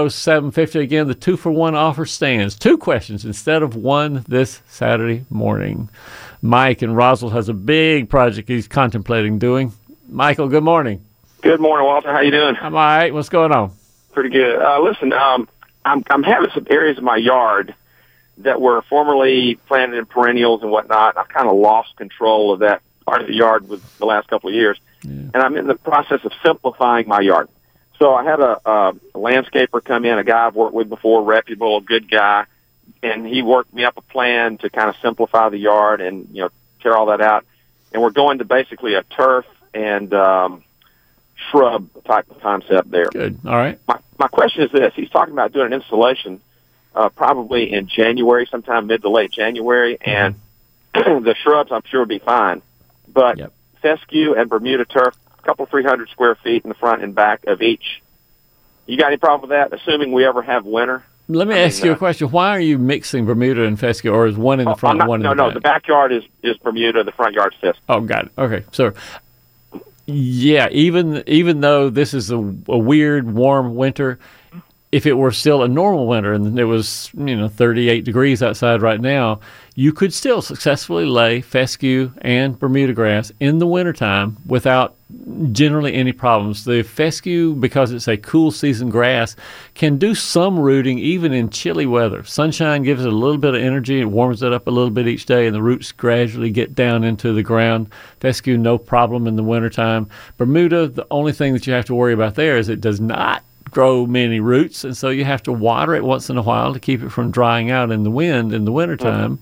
0750. 0.10 0.80
Again, 0.80 1.08
the 1.08 1.16
two 1.16 1.38
for 1.38 1.52
one 1.52 1.76
offer 1.76 2.06
stands. 2.06 2.56
Two 2.56 2.78
questions 2.78 3.26
instead 3.26 3.64
of 3.64 3.76
one 3.76 4.24
this 4.28 4.62
Saturday 4.68 5.26
morning. 5.30 5.90
Mike 6.42 6.84
and 6.84 6.96
Roswell 6.96 7.32
has 7.32 7.50
a 7.50 7.54
big 7.54 8.10
project 8.10 8.48
he's 8.48 8.68
contemplating 8.68 9.40
doing. 9.40 9.74
Michael, 10.08 10.50
good 10.50 10.64
morning. 10.64 11.04
Good 11.48 11.62
morning, 11.62 11.86
Walter. 11.88 12.12
How 12.12 12.20
you 12.20 12.32
doing? 12.32 12.58
I'm 12.60 12.76
all 12.76 12.82
right. 12.82 13.14
What's 13.14 13.30
going 13.30 13.54
on? 13.54 13.72
Pretty 14.12 14.32
good. 14.32 14.62
Uh, 14.62 14.82
listen, 14.82 15.14
um, 15.14 15.48
I'm 15.86 16.04
I'm 16.10 16.22
having 16.22 16.50
some 16.54 16.68
areas 16.70 16.98
of 16.98 17.06
my 17.06 17.16
yard 17.16 17.74
that 18.40 18.60
were 18.60 18.82
formerly 18.82 19.56
planted 19.56 19.98
in 19.98 20.06
perennials 20.08 20.62
and 20.62 20.72
whatnot. 20.72 21.18
I've 21.18 21.30
kind 21.30 21.48
of 21.48 21.56
lost 21.56 21.96
control 21.96 22.52
of 22.52 22.60
that 22.60 22.82
part 23.06 23.22
of 23.22 23.28
the 23.28 23.34
yard 23.34 23.70
with 23.70 23.98
the 23.98 24.06
last 24.06 24.28
couple 24.28 24.50
of 24.50 24.56
years, 24.56 24.78
and 25.04 25.38
I'm 25.38 25.56
in 25.56 25.68
the 25.68 25.76
process 25.76 26.20
of 26.26 26.34
simplifying 26.44 27.08
my 27.08 27.22
yard. 27.22 27.48
So 27.98 28.14
I 28.14 28.26
had 28.26 28.42
a, 28.42 28.70
a, 28.70 28.90
a 28.90 29.18
landscaper 29.18 29.82
come 29.82 30.04
in, 30.04 30.20
a 30.20 30.26
guy 30.26 30.48
I've 30.48 30.56
worked 30.56 30.74
with 30.74 30.90
before, 30.90 31.24
reputable, 31.24 31.80
good 31.80 32.12
guy, 32.12 32.44
and 33.02 33.26
he 33.26 33.42
worked 33.42 33.74
me 33.74 33.86
up 33.86 33.96
a 33.96 34.02
plan 34.02 34.58
to 34.58 34.70
kind 34.70 34.90
of 34.90 34.98
simplify 35.02 35.48
the 35.48 35.60
yard 35.60 36.02
and 36.02 36.28
you 36.34 36.42
know 36.42 36.50
tear 36.82 36.98
all 36.98 37.06
that 37.06 37.22
out. 37.22 37.46
And 37.94 38.02
we're 38.02 38.10
going 38.10 38.40
to 38.40 38.44
basically 38.44 38.96
a 38.96 39.04
turf 39.04 39.46
and 39.74 40.14
um, 40.14 40.64
shrub 41.52 41.88
type 42.06 42.30
of 42.30 42.42
concept 42.42 42.90
there. 42.92 43.10
Good. 43.12 43.40
All 43.46 43.56
right. 43.56 43.80
My 43.88 44.00
my 44.20 44.28
question 44.28 44.64
is 44.64 44.72
this: 44.72 44.94
He's 44.96 45.10
talking 45.10 45.34
about 45.34 45.54
doing 45.54 45.68
an 45.68 45.74
installation 45.74 46.42
uh, 46.96 47.10
probably 47.10 47.72
in 47.74 47.88
January, 47.88 48.48
sometime 48.50 48.88
mid 48.88 49.02
to 49.04 49.10
late 49.10 49.32
January, 49.32 49.98
and 50.02 50.36
the 50.94 51.36
shrubs 51.44 51.72
I'm 51.72 51.84
sure 51.90 52.02
would 52.02 52.10
be 52.10 52.20
fine. 52.20 52.62
But 53.12 53.38
Yep. 53.38 53.54
fescue 53.82 54.34
and 54.36 54.50
Bermuda 54.50 54.86
turf, 54.86 55.16
a 55.40 55.42
couple 55.44 55.66
three 55.68 55.84
hundred 55.84 56.10
square 56.10 56.36
feet 56.36 56.64
in 56.64 56.70
the 56.70 56.76
front 56.76 57.04
and 57.04 57.14
back 57.16 57.46
of 57.46 57.62
each. 57.62 58.02
You 58.86 58.98
got 58.98 59.08
any 59.08 59.18
problem 59.18 59.50
with 59.50 59.58
that? 59.58 59.74
Assuming 59.74 60.12
we 60.14 60.26
ever 60.26 60.42
have 60.42 60.66
winter. 60.66 61.04
Let 61.30 61.48
me 61.50 61.56
I 61.56 61.58
mean, 61.58 61.66
ask 61.68 61.84
you 61.84 61.92
a 61.92 61.94
uh, 61.96 61.98
question. 61.98 62.30
Why 62.32 62.52
are 62.52 62.60
you 62.60 62.78
mixing 62.78 63.26
Bermuda 63.26 63.64
and 63.64 63.78
fescue, 63.78 64.12
or 64.12 64.28
is 64.28 64.38
one 64.38 64.62
in 64.62 64.66
the 64.66 64.72
Oh, 64.72 64.76
front 64.76 65.02
I'm 65.02 65.02
and 65.02 65.08
not- 65.08 65.10
one 65.10 65.20
in 65.20 65.24
the 65.24 65.30
back? 65.30 65.38
no, 65.38 65.48
no. 65.50 65.54
The 65.54 65.60
backyard 65.60 66.12
is 66.14 66.24
is 66.42 66.56
Bermuda. 66.58 67.04
The 67.04 67.12
front 67.12 67.36
yard's 67.36 67.56
fescue. 67.60 67.82
Oh, 67.90 68.00
got 68.02 68.26
it. 68.28 68.32
Okay, 68.38 68.64
so 68.72 68.94
yeah, 70.08 70.70
even 70.72 71.22
even 71.28 71.60
though 71.60 71.90
this 71.90 72.14
is 72.14 72.32
a, 72.32 72.38
a 72.38 72.78
weird 72.78 73.30
warm 73.30 73.76
winter, 73.76 74.20
if 74.92 75.06
it 75.06 75.14
were 75.14 75.32
still 75.32 75.64
a 75.64 75.68
normal 75.68 76.08
winter 76.08 76.34
and 76.34 76.58
it 76.58 76.64
was 76.64 77.12
you 77.18 77.36
know 77.36 77.50
38 77.50 78.06
degrees 78.06 78.42
outside 78.42 78.82
right 78.82 79.02
now, 79.02 79.40
you 79.76 79.92
could 79.92 80.14
still 80.14 80.42
successfully 80.42 81.06
lay 81.06 81.42
fescue 81.42 82.12
and 82.22 82.58
Bermuda 82.58 82.94
grass 82.94 83.32
in 83.40 83.60
the 83.60 83.68
wintertime 83.68 84.38
without 84.46 84.96
generally 85.52 85.94
any 85.94 86.12
problems. 86.12 86.66
The 86.66 86.84
fescue, 86.84 87.54
because 87.54 87.92
it's 87.92 88.08
a 88.08 88.18
cool 88.18 88.52
season 88.52 88.90
grass, 88.90 89.36
can 89.74 89.98
do 89.98 90.16
some 90.16 90.58
rooting 90.58 91.00
even 91.00 91.34
in 91.34 91.50
chilly 91.50 91.86
weather. 91.86 92.24
Sunshine 92.24 92.84
gives 92.84 93.06
it 93.06 93.14
a 93.14 93.16
little 93.16 93.38
bit 93.38 93.56
of 93.56 93.62
energy, 93.62 94.02
it 94.02 94.06
warms 94.06 94.42
it 94.42 94.54
up 94.54 94.68
a 94.68 94.72
little 94.72 94.90
bit 94.90 95.08
each 95.08 95.26
day, 95.26 95.46
and 95.46 95.56
the 95.56 95.62
roots 95.62 95.92
gradually 95.92 96.50
get 96.50 96.76
down 96.76 97.04
into 97.04 97.34
the 97.34 97.44
ground. 97.44 97.90
Fescue, 98.20 98.58
no 98.58 98.78
problem 98.78 99.28
in 99.28 99.36
the 99.36 99.44
wintertime. 99.44 100.10
Bermuda, 100.38 100.88
the 100.88 101.08
only 101.12 101.34
thing 101.34 101.54
that 101.54 101.68
you 101.68 101.74
have 101.74 101.86
to 101.86 101.96
worry 101.96 102.14
about 102.14 102.36
there 102.36 102.58
is 102.58 102.68
it 102.68 102.82
does 102.82 103.00
not 103.00 103.44
grow 103.72 104.06
many 104.06 104.40
roots, 104.40 104.84
and 104.84 104.96
so 104.96 105.10
you 105.10 105.26
have 105.26 105.44
to 105.44 105.54
water 105.54 105.96
it 105.96 106.04
once 106.04 106.30
in 106.30 106.38
a 106.38 106.42
while 106.42 106.74
to 106.74 106.80
keep 106.80 107.04
it 107.04 107.10
from 107.10 107.32
drying 107.32 107.72
out 107.72 107.92
in 107.92 108.04
the 108.04 108.12
wind 108.12 108.54
in 108.54 108.66
the 108.66 108.72
wintertime. 108.72 109.40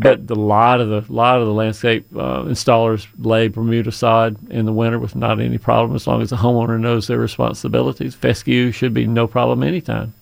But 0.00 0.26
the 0.26 0.36
lot 0.36 0.80
of 0.80 0.88
the 0.88 1.12
lot 1.12 1.40
of 1.40 1.46
the 1.46 1.52
landscape 1.52 2.06
uh, 2.16 2.44
installers 2.44 3.06
lay 3.18 3.48
Bermuda 3.48 3.92
sod 3.92 4.36
in 4.50 4.64
the 4.64 4.72
winter 4.72 4.98
with 4.98 5.14
not 5.14 5.38
any 5.38 5.58
problem 5.58 5.94
as 5.94 6.06
long 6.06 6.22
as 6.22 6.30
the 6.30 6.36
homeowner 6.36 6.80
knows 6.80 7.08
their 7.08 7.18
responsibilities. 7.18 8.14
Fescue 8.14 8.72
should 8.72 8.94
be 8.94 9.06
no 9.06 9.26
problem 9.26 9.62
anytime. 9.62 10.14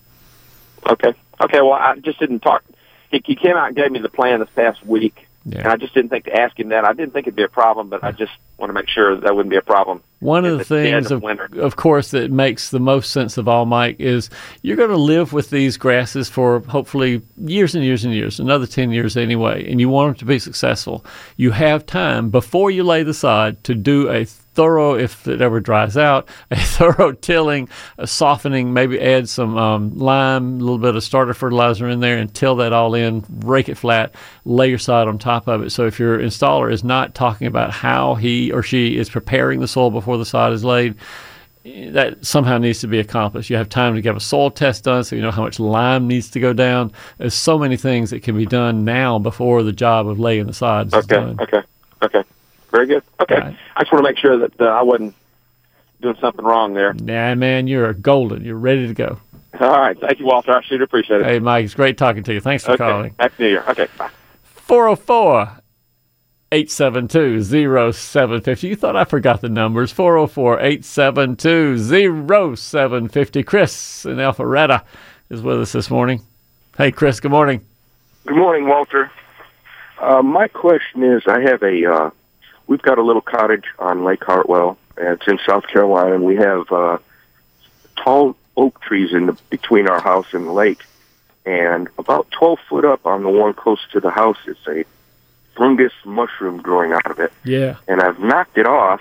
Okay. 0.88 1.14
Okay. 1.40 1.60
Well, 1.60 1.74
I 1.74 1.96
just 2.00 2.18
didn't 2.18 2.40
talk. 2.40 2.64
He, 3.12 3.22
he 3.24 3.36
came 3.36 3.56
out 3.56 3.68
and 3.68 3.76
gave 3.76 3.92
me 3.92 4.00
the 4.00 4.08
plan 4.08 4.40
this 4.40 4.48
past 4.56 4.84
week, 4.84 5.28
Yeah. 5.44 5.60
and 5.60 5.68
I 5.68 5.76
just 5.76 5.94
didn't 5.94 6.10
think 6.10 6.26
to 6.26 6.38
ask 6.38 6.58
him 6.58 6.68
that. 6.68 6.84
I 6.84 6.92
didn't 6.92 7.12
think 7.12 7.26
it'd 7.26 7.36
be 7.36 7.42
a 7.42 7.48
problem, 7.48 7.88
but 7.88 8.04
I 8.04 8.12
just 8.12 8.32
want 8.58 8.68
to 8.68 8.74
make 8.74 8.88
sure 8.88 9.18
that 9.18 9.34
wouldn't 9.34 9.50
be 9.50 9.56
a 9.56 9.62
problem. 9.62 10.02
One 10.18 10.44
of 10.44 10.52
the 10.52 10.58
the 10.58 10.64
things, 10.64 11.10
of 11.10 11.24
of, 11.24 11.58
of 11.58 11.76
course, 11.76 12.10
that 12.10 12.30
makes 12.30 12.70
the 12.70 12.78
most 12.78 13.10
sense 13.10 13.38
of 13.38 13.48
all, 13.48 13.64
Mike, 13.64 13.96
is 13.98 14.28
you're 14.60 14.76
going 14.76 14.90
to 14.90 14.96
live 14.96 15.32
with 15.32 15.48
these 15.48 15.78
grasses 15.78 16.28
for 16.28 16.60
hopefully 16.60 17.22
years 17.38 17.74
and 17.74 17.82
years 17.82 18.04
and 18.04 18.12
years, 18.14 18.38
another 18.38 18.66
10 18.66 18.90
years 18.90 19.16
anyway, 19.16 19.70
and 19.70 19.80
you 19.80 19.88
want 19.88 20.08
them 20.08 20.18
to 20.18 20.24
be 20.26 20.38
successful. 20.38 21.04
You 21.36 21.52
have 21.52 21.86
time 21.86 22.28
before 22.28 22.70
you 22.70 22.84
lay 22.84 23.02
the 23.02 23.14
sod 23.14 23.64
to 23.64 23.74
do 23.74 24.10
a 24.10 24.26
thorough, 24.60 24.94
if 24.94 25.26
it 25.26 25.40
ever 25.40 25.58
dries 25.58 25.96
out, 25.96 26.28
a 26.50 26.56
thorough 26.60 27.12
tilling, 27.12 27.66
a 27.96 28.06
softening, 28.06 28.74
maybe 28.74 29.00
add 29.00 29.26
some 29.26 29.56
um, 29.56 29.96
lime, 29.96 30.56
a 30.56 30.58
little 30.58 30.76
bit 30.76 30.94
of 30.94 31.02
starter 31.02 31.32
fertilizer 31.32 31.88
in 31.88 32.00
there, 32.00 32.18
and 32.18 32.34
till 32.34 32.56
that 32.56 32.70
all 32.70 32.94
in, 32.94 33.24
rake 33.38 33.70
it 33.70 33.76
flat, 33.76 34.14
lay 34.44 34.68
your 34.68 34.76
sod 34.78 35.08
on 35.08 35.16
top 35.16 35.48
of 35.48 35.62
it. 35.62 35.70
So 35.70 35.86
if 35.86 35.98
your 35.98 36.18
installer 36.18 36.70
is 36.70 36.84
not 36.84 37.14
talking 37.14 37.46
about 37.46 37.70
how 37.70 38.16
he 38.16 38.52
or 38.52 38.62
she 38.62 38.98
is 38.98 39.08
preparing 39.08 39.60
the 39.60 39.68
soil 39.68 39.90
before 39.90 40.18
the 40.18 40.26
sod 40.26 40.52
is 40.52 40.62
laid, 40.62 40.94
that 41.64 42.22
somehow 42.22 42.58
needs 42.58 42.80
to 42.80 42.86
be 42.86 42.98
accomplished. 42.98 43.48
You 43.48 43.56
have 43.56 43.70
time 43.70 43.94
to 43.94 44.02
get 44.02 44.14
a 44.14 44.20
soil 44.20 44.50
test 44.50 44.84
done 44.84 45.04
so 45.04 45.16
you 45.16 45.22
know 45.22 45.30
how 45.30 45.42
much 45.42 45.58
lime 45.58 46.06
needs 46.06 46.28
to 46.32 46.40
go 46.40 46.52
down. 46.52 46.92
There's 47.16 47.32
so 47.32 47.58
many 47.58 47.78
things 47.78 48.10
that 48.10 48.22
can 48.22 48.36
be 48.36 48.44
done 48.44 48.84
now 48.84 49.18
before 49.18 49.62
the 49.62 49.72
job 49.72 50.06
of 50.06 50.20
laying 50.20 50.46
the 50.46 50.52
sods 50.52 50.92
is 50.94 51.06
Okay. 51.06 51.16
done. 51.16 51.38
Okay. 51.40 51.62
Okay. 52.02 52.22
Very 52.70 52.86
good. 52.86 53.02
Okay. 53.20 53.36
Right. 53.36 53.56
I 53.76 53.82
just 53.82 53.92
want 53.92 54.04
to 54.04 54.10
make 54.10 54.18
sure 54.18 54.38
that 54.38 54.60
uh, 54.60 54.64
I 54.64 54.82
wasn't 54.82 55.14
doing 56.00 56.16
something 56.20 56.44
wrong 56.44 56.74
there. 56.74 56.94
Nah, 56.94 57.34
man, 57.34 57.66
you're 57.66 57.92
golden. 57.92 58.44
You're 58.44 58.56
ready 58.56 58.86
to 58.86 58.94
go. 58.94 59.18
All 59.60 59.68
right. 59.70 59.98
Thank 59.98 60.20
you, 60.20 60.26
Walter. 60.26 60.52
I 60.52 60.62
should 60.62 60.82
appreciate 60.82 61.20
it. 61.20 61.26
Hey, 61.26 61.38
Mike, 61.38 61.64
it's 61.64 61.74
great 61.74 61.98
talking 61.98 62.22
to 62.24 62.32
you. 62.32 62.40
Thanks 62.40 62.64
for 62.64 62.72
okay. 62.72 62.78
calling. 62.78 63.14
Happy 63.18 63.44
New 63.44 63.48
Year. 63.50 63.64
Okay. 63.68 63.88
Bye. 63.98 64.10
404 64.44 65.60
872 66.52 67.42
0750. 67.92 68.68
You 68.68 68.76
thought 68.76 68.96
I 68.96 69.04
forgot 69.04 69.40
the 69.40 69.48
numbers. 69.48 69.92
404 69.92 70.60
872 70.60 72.56
0750. 72.56 73.42
Chris 73.42 74.04
in 74.04 74.16
Alpharetta 74.16 74.84
is 75.28 75.42
with 75.42 75.60
us 75.60 75.72
this 75.72 75.90
morning. 75.90 76.22
Hey, 76.76 76.90
Chris, 76.90 77.20
good 77.20 77.30
morning. 77.30 77.64
Good 78.26 78.36
morning, 78.36 78.66
Walter. 78.66 79.10
Uh, 80.00 80.22
my 80.22 80.48
question 80.48 81.02
is, 81.02 81.22
I 81.26 81.40
have 81.40 81.62
a, 81.62 81.92
uh, 81.92 82.10
we've 82.70 82.80
got 82.80 82.98
a 82.98 83.02
little 83.02 83.20
cottage 83.20 83.64
on 83.80 84.04
Lake 84.04 84.22
Hartwell, 84.24 84.78
and 84.96 85.08
it's 85.08 85.26
in 85.26 85.38
South 85.44 85.66
Carolina, 85.66 86.14
and 86.14 86.24
we 86.24 86.36
have 86.36 86.70
uh, 86.70 86.98
tall 87.96 88.36
oak 88.56 88.80
trees 88.80 89.12
in 89.12 89.26
the, 89.26 89.32
between 89.50 89.88
our 89.88 90.00
house 90.00 90.32
and 90.32 90.46
the 90.46 90.52
lake. 90.52 90.80
And 91.44 91.88
about 91.98 92.30
12 92.30 92.58
foot 92.68 92.84
up 92.84 93.04
on 93.06 93.24
the 93.24 93.28
one 93.28 93.54
close 93.54 93.80
to 93.92 94.00
the 94.00 94.10
house 94.10 94.38
is 94.46 94.56
a 94.68 94.84
fungus 95.56 95.92
mushroom 96.04 96.62
growing 96.62 96.92
out 96.92 97.10
of 97.10 97.18
it. 97.18 97.32
Yeah. 97.44 97.76
And 97.88 98.00
I've 98.00 98.20
knocked 98.20 98.56
it 98.56 98.66
off, 98.66 99.00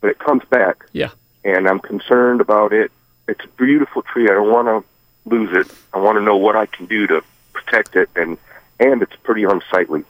but 0.00 0.10
it 0.10 0.18
comes 0.20 0.44
back. 0.44 0.86
Yeah. 0.92 1.10
And 1.44 1.66
I'm 1.66 1.80
concerned 1.80 2.40
about 2.40 2.72
it. 2.72 2.92
It's 3.26 3.44
a 3.44 3.48
beautiful 3.56 4.02
tree. 4.02 4.26
I 4.26 4.34
don't 4.34 4.52
want 4.52 4.68
to 4.68 5.28
lose 5.28 5.50
it. 5.56 5.74
I 5.92 5.98
want 5.98 6.16
to 6.16 6.22
know 6.22 6.36
what 6.36 6.54
I 6.54 6.66
can 6.66 6.86
do 6.86 7.08
to 7.08 7.22
protect 7.52 7.96
it, 7.96 8.08
and 8.14 8.38
and 8.78 9.02
it's 9.02 9.16
pretty 9.22 9.44
unsightly. 9.44 10.04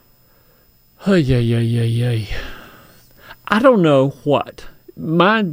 Oh, 1.07 1.15
yeah, 1.15 1.39
yeah, 1.39 1.59
yeah, 1.59 2.11
yeah. 2.11 2.60
I 3.51 3.59
don't 3.59 3.83
know 3.83 4.11
what. 4.25 4.65
My 4.97 5.45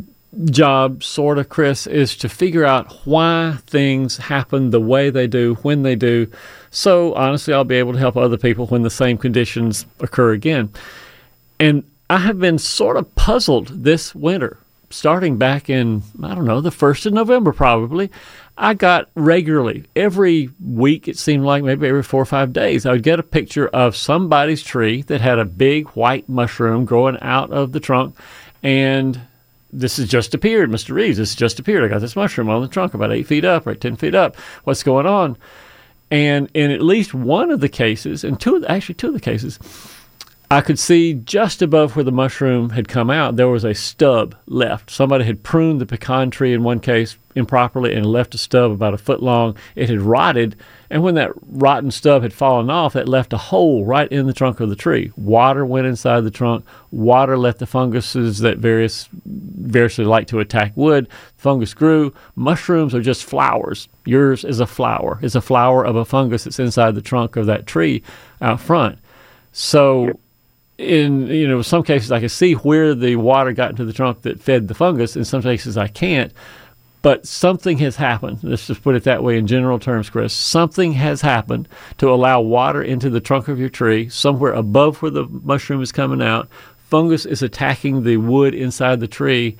job, 0.45 1.03
sort 1.03 1.39
of, 1.39 1.49
Chris, 1.49 1.87
is 1.87 2.15
to 2.17 2.29
figure 2.29 2.63
out 2.63 2.91
why 3.05 3.57
things 3.65 4.17
happen 4.17 4.69
the 4.69 4.79
way 4.79 5.09
they 5.09 5.25
do, 5.25 5.55
when 5.63 5.81
they 5.83 5.95
do. 5.95 6.31
So, 6.69 7.13
honestly, 7.15 7.53
I'll 7.53 7.63
be 7.63 7.75
able 7.75 7.93
to 7.93 7.99
help 7.99 8.15
other 8.15 8.37
people 8.37 8.67
when 8.67 8.83
the 8.83 8.89
same 8.89 9.17
conditions 9.17 9.85
occur 9.99 10.33
again. 10.33 10.71
And 11.59 11.83
I 12.09 12.19
have 12.19 12.39
been 12.39 12.59
sort 12.59 12.97
of 12.97 13.13
puzzled 13.15 13.83
this 13.83 14.13
winter 14.13 14.59
starting 14.89 15.37
back 15.37 15.69
in, 15.69 16.03
I 16.23 16.33
don't 16.35 16.45
know, 16.45 16.61
the 16.61 16.69
1st 16.69 17.07
of 17.07 17.13
November 17.13 17.51
probably, 17.51 18.09
I 18.57 18.73
got 18.73 19.09
regularly, 19.15 19.85
every 19.95 20.49
week, 20.63 21.07
it 21.07 21.17
seemed 21.17 21.43
like 21.43 21.63
maybe 21.63 21.87
every 21.87 22.03
four 22.03 22.21
or 22.21 22.25
five 22.25 22.53
days, 22.53 22.85
I 22.85 22.93
would 22.93 23.03
get 23.03 23.19
a 23.19 23.23
picture 23.23 23.67
of 23.67 23.95
somebody's 23.95 24.63
tree 24.63 25.03
that 25.03 25.21
had 25.21 25.39
a 25.39 25.45
big 25.45 25.89
white 25.89 26.27
mushroom 26.27 26.85
growing 26.85 27.19
out 27.21 27.51
of 27.51 27.71
the 27.71 27.79
trunk. 27.79 28.15
And 28.63 29.21
this 29.71 29.97
has 29.97 30.07
just 30.07 30.33
appeared, 30.33 30.69
Mr. 30.69 30.95
Reeves. 30.95 31.17
This 31.17 31.31
has 31.31 31.35
just 31.35 31.59
appeared. 31.59 31.83
I 31.83 31.87
got 31.87 32.01
this 32.01 32.15
mushroom 32.15 32.49
on 32.49 32.61
the 32.61 32.67
trunk 32.67 32.93
about 32.93 33.11
eight 33.11 33.27
feet 33.27 33.45
up 33.45 33.65
right, 33.65 33.79
10 33.79 33.97
feet 33.97 34.15
up. 34.15 34.35
What's 34.63 34.83
going 34.83 35.05
on? 35.05 35.37
And 36.09 36.49
in 36.53 36.71
at 36.71 36.81
least 36.81 37.13
one 37.13 37.51
of 37.51 37.59
the 37.59 37.69
cases, 37.69 38.23
and 38.23 38.39
two, 38.39 38.65
actually 38.65 38.95
two 38.95 39.09
of 39.09 39.13
the 39.13 39.19
cases, 39.19 39.59
I 40.49 40.61
could 40.61 40.79
see 40.79 41.13
just 41.13 41.61
above 41.61 41.97
where 41.97 42.05
the 42.05 42.11
mushroom 42.11 42.69
had 42.69 42.87
come 42.87 43.09
out, 43.09 43.35
there 43.35 43.49
was 43.49 43.65
a 43.65 43.73
stub 43.73 44.33
left. 44.45 44.89
Somebody 44.89 45.25
had 45.25 45.43
pruned 45.43 45.81
the 45.81 45.85
pecan 45.85 46.31
tree 46.31 46.53
in 46.53 46.63
one 46.63 46.79
case 46.79 47.17
improperly 47.35 47.93
and 47.93 48.05
left 48.05 48.33
a 48.33 48.37
stub 48.37 48.71
about 48.71 48.93
a 48.93 48.97
foot 48.97 49.21
long. 49.21 49.57
It 49.75 49.89
had 49.89 50.01
rotted, 50.01 50.55
and 50.89 51.03
when 51.03 51.15
that 51.15 51.33
rotten 51.41 51.91
stub 51.91 52.21
had 52.21 52.31
fallen 52.31 52.69
off, 52.69 52.93
that 52.93 53.09
left 53.09 53.33
a 53.33 53.37
hole 53.37 53.83
right 53.83 54.09
in 54.09 54.25
the 54.25 54.33
trunk 54.33 54.61
of 54.61 54.69
the 54.69 54.77
tree. 54.77 55.11
Water 55.17 55.65
went 55.65 55.85
inside 55.85 56.21
the 56.21 56.31
trunk. 56.31 56.65
Water 56.91 57.37
let 57.37 57.59
the 57.59 57.67
funguses 57.67 58.39
that 58.39 58.57
various 58.57 59.09
variously 59.25 60.05
like 60.05 60.27
to 60.27 60.39
attack 60.39 60.71
wood. 60.75 61.09
Fungus 61.35 61.73
grew. 61.73 62.13
Mushrooms 62.35 62.95
are 62.95 63.01
just 63.01 63.25
flowers. 63.25 63.89
Yours 64.05 64.45
is 64.45 64.61
a 64.61 64.65
flower. 64.65 65.19
It's 65.21 65.35
a 65.35 65.41
flower 65.41 65.85
of 65.85 65.97
a 65.97 66.05
fungus 66.05 66.45
that's 66.45 66.57
inside 66.57 66.95
the 66.95 67.01
trunk 67.01 67.35
of 67.35 67.47
that 67.47 67.67
tree 67.67 68.01
out 68.41 68.61
front. 68.61 68.99
So 69.51 70.17
in 70.77 71.27
you 71.27 71.47
know 71.47 71.61
some 71.61 71.83
cases 71.83 72.11
I 72.11 72.19
can 72.19 72.29
see 72.29 72.53
where 72.53 72.93
the 72.93 73.15
water 73.15 73.51
got 73.51 73.71
into 73.71 73.85
the 73.85 73.93
trunk 73.93 74.21
that 74.23 74.41
fed 74.41 74.67
the 74.67 74.75
fungus. 74.75 75.15
In 75.15 75.25
some 75.25 75.41
cases 75.41 75.77
I 75.77 75.87
can't. 75.87 76.31
But 77.03 77.25
something 77.25 77.77
has 77.77 77.95
happened. 77.95 78.39
Let's 78.43 78.67
just 78.67 78.83
put 78.83 78.95
it 78.95 79.03
that 79.03 79.23
way 79.23 79.37
in 79.37 79.47
general 79.47 79.79
terms, 79.79 80.09
Chris. 80.09 80.33
Something 80.33 80.93
has 80.93 81.21
happened 81.21 81.69
to 81.99 82.09
allow 82.09 82.41
water 82.41 82.81
into 82.81 83.09
the 83.09 83.21
trunk 83.21 83.47
of 83.47 83.59
your 83.59 83.69
tree, 83.69 84.09
somewhere 84.09 84.51
above 84.51 85.01
where 85.01 85.11
the 85.11 85.25
mushroom 85.25 85.81
is 85.81 85.91
coming 85.91 86.21
out. 86.21 86.49
Fungus 86.89 87.25
is 87.25 87.41
attacking 87.41 88.03
the 88.03 88.17
wood 88.17 88.53
inside 88.53 88.99
the 88.99 89.07
tree. 89.07 89.57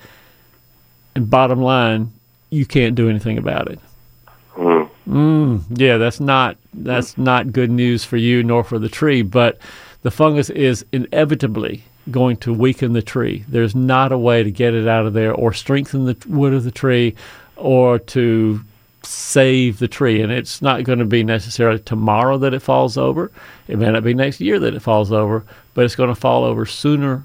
And 1.14 1.30
bottom 1.30 1.62
line, 1.62 2.12
you 2.50 2.66
can't 2.66 2.96
do 2.96 3.08
anything 3.08 3.38
about 3.38 3.68
it. 3.68 3.78
Mm. 4.56 4.90
Mm, 5.08 5.62
yeah, 5.70 5.96
that's 5.96 6.20
not 6.20 6.58
that's 6.74 7.16
not 7.16 7.52
good 7.52 7.70
news 7.70 8.04
for 8.04 8.16
you 8.16 8.42
nor 8.42 8.62
for 8.62 8.78
the 8.78 8.88
tree. 8.88 9.22
But 9.22 9.58
the 10.02 10.10
fungus 10.10 10.50
is 10.50 10.84
inevitably 10.92 11.84
going 12.10 12.36
to 12.38 12.52
weaken 12.52 12.92
the 12.92 13.02
tree. 13.02 13.44
There's 13.48 13.74
not 13.74 14.12
a 14.12 14.18
way 14.18 14.42
to 14.42 14.50
get 14.50 14.74
it 14.74 14.88
out 14.88 15.06
of 15.06 15.12
there 15.12 15.32
or 15.32 15.52
strengthen 15.52 16.06
the 16.06 16.16
wood 16.26 16.54
of 16.54 16.64
the 16.64 16.70
tree 16.70 17.14
or 17.56 17.98
to 17.98 18.60
save 19.02 19.78
the 19.78 19.88
tree. 19.88 20.22
And 20.22 20.32
it's 20.32 20.62
not 20.62 20.84
going 20.84 20.98
to 21.00 21.04
be 21.04 21.22
necessarily 21.22 21.80
tomorrow 21.80 22.38
that 22.38 22.54
it 22.54 22.60
falls 22.60 22.96
over. 22.96 23.30
It 23.66 23.78
may 23.78 23.90
not 23.90 24.04
be 24.04 24.14
next 24.14 24.40
year 24.40 24.58
that 24.58 24.74
it 24.74 24.80
falls 24.80 25.12
over, 25.12 25.44
but 25.74 25.84
it's 25.84 25.96
going 25.96 26.14
to 26.14 26.20
fall 26.20 26.44
over 26.44 26.64
sooner 26.66 27.24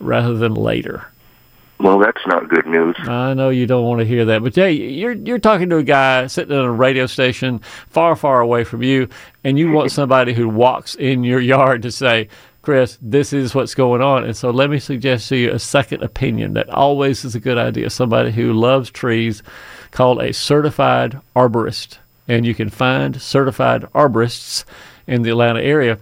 rather 0.00 0.34
than 0.34 0.54
later. 0.54 1.06
Well, 1.78 1.98
that's 1.98 2.26
not 2.26 2.48
good 2.48 2.66
news. 2.66 2.96
I 3.00 3.34
know 3.34 3.50
you 3.50 3.66
don't 3.66 3.84
want 3.84 4.00
to 4.00 4.06
hear 4.06 4.24
that, 4.24 4.42
but 4.42 4.54
hey, 4.54 4.72
you're 4.72 5.12
you're 5.12 5.38
talking 5.38 5.68
to 5.70 5.76
a 5.76 5.82
guy 5.82 6.26
sitting 6.26 6.56
in 6.56 6.62
a 6.62 6.72
radio 6.72 7.06
station 7.06 7.60
far, 7.88 8.16
far 8.16 8.40
away 8.40 8.64
from 8.64 8.82
you, 8.82 9.08
and 9.44 9.58
you 9.58 9.70
want 9.70 9.92
somebody 9.92 10.32
who 10.32 10.48
walks 10.48 10.94
in 10.94 11.22
your 11.22 11.40
yard 11.40 11.82
to 11.82 11.92
say, 11.92 12.28
Chris, 12.66 12.98
this 13.00 13.32
is 13.32 13.54
what's 13.54 13.76
going 13.76 14.02
on. 14.02 14.24
And 14.24 14.36
so 14.36 14.50
let 14.50 14.70
me 14.70 14.80
suggest 14.80 15.28
to 15.28 15.36
you 15.36 15.52
a 15.52 15.58
second 15.60 16.02
opinion 16.02 16.54
that 16.54 16.68
always 16.68 17.24
is 17.24 17.36
a 17.36 17.40
good 17.40 17.58
idea. 17.58 17.90
Somebody 17.90 18.32
who 18.32 18.52
loves 18.52 18.90
trees 18.90 19.44
called 19.92 20.20
a 20.20 20.32
certified 20.32 21.20
arborist. 21.36 21.98
And 22.26 22.44
you 22.44 22.56
can 22.56 22.68
find 22.68 23.22
certified 23.22 23.82
arborists 23.94 24.64
in 25.06 25.22
the 25.22 25.30
Atlanta 25.30 25.62
area 25.62 26.00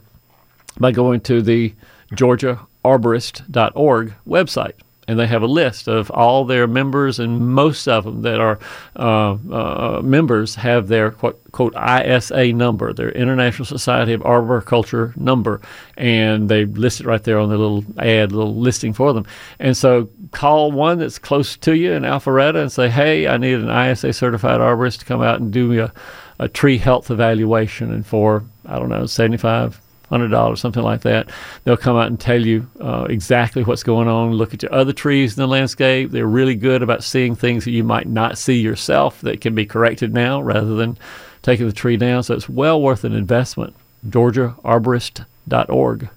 by 0.79 0.91
going 0.91 1.21
to 1.21 1.43
the 1.43 1.75
georgiaarborist.org 2.13 4.15
website 4.27 4.73
and 5.07 5.19
they 5.19 5.27
have 5.27 5.43
a 5.43 5.47
list 5.47 5.89
of 5.89 6.11
all 6.11 6.45
their 6.45 6.67
members, 6.67 7.19
and 7.19 7.53
most 7.55 7.87
of 7.89 8.05
them 8.05 8.23
that 8.23 8.41
are 8.41 8.59
uh, 8.97 9.37
uh, 9.51 10.01
members 10.03 10.55
have 10.55 10.89
their 10.89 11.11
quote, 11.11 11.41
quote, 11.53 11.75
ISA 11.77 12.53
number, 12.53 12.93
their 12.93 13.11
International 13.11 13.67
Society 13.67 14.13
of 14.13 14.23
Arboriculture 14.23 15.13
number, 15.17 15.61
and 15.97 16.49
they 16.49 16.65
list 16.65 17.01
it 17.01 17.07
right 17.07 17.23
there 17.23 17.39
on 17.39 17.49
their 17.49 17.59
little 17.59 17.85
ad, 17.99 18.33
little 18.33 18.55
listing 18.55 18.93
for 18.93 19.13
them. 19.13 19.27
And 19.59 19.77
so 19.77 20.09
call 20.33 20.73
one 20.73 20.99
that's 20.99 21.19
close 21.19 21.57
to 21.59 21.77
you 21.77 21.93
in 21.93 22.03
Alpharetta 22.03 22.61
and 22.61 22.73
say, 22.73 22.89
hey, 22.89 23.29
I 23.29 23.37
need 23.37 23.59
an 23.61 23.71
ISA 23.71 24.13
certified 24.13 24.61
arborist 24.61 25.01
to 25.01 25.05
come 25.05 25.23
out 25.23 25.41
and 25.41 25.53
do 25.53 25.69
me 25.69 25.79
a, 25.79 25.93
a 26.39 26.49
tree 26.49 26.79
health 26.79 27.11
evaluation, 27.11 27.93
and 27.93 28.07
for 28.07 28.45
I 28.67 28.79
don't 28.79 28.89
know, 28.89 29.07
seventy 29.07 29.37
five 29.37 29.81
hundred 30.15 30.29
dollars, 30.29 30.61
something 30.61 30.85
like 30.85 31.01
that. 31.01 31.29
They'll 31.65 31.77
come 31.77 31.97
out 31.97 32.07
and 32.07 32.21
tell 32.21 32.41
you 32.41 32.69
uh, 32.81 33.07
exactly 33.11 33.65
what's 33.65 33.83
going 33.83 34.07
on. 34.07 34.31
Look 34.33 34.55
at 34.55 34.63
your 34.63 34.73
other 34.73 34.93
trees 34.93 35.37
in 35.37 35.41
the 35.41 35.49
landscape. 35.49 36.13
They're 36.13 36.25
really 36.27 36.55
good 36.55 36.83
about 36.83 37.03
seeing 37.03 37.35
things 37.35 37.65
that 37.65 37.73
you 37.73 37.83
might 37.83 38.07
not 38.07 38.39
see 38.39 38.61
yourself 38.61 39.21
that 39.23 39.41
can 39.41 39.57
be 39.57 39.67
corrected 39.67 40.15
now, 40.15 40.41
rather 40.41 40.77
than 40.77 40.97
taking 41.43 41.67
the 41.67 41.73
tree 41.73 41.97
down. 41.97 42.23
So 42.23 42.35
it's 42.35 42.49
well 42.49 42.81
worth 42.81 43.03
an 43.03 43.13
investment. 43.13 43.75
GeorgiaArborist.org. 44.09 46.09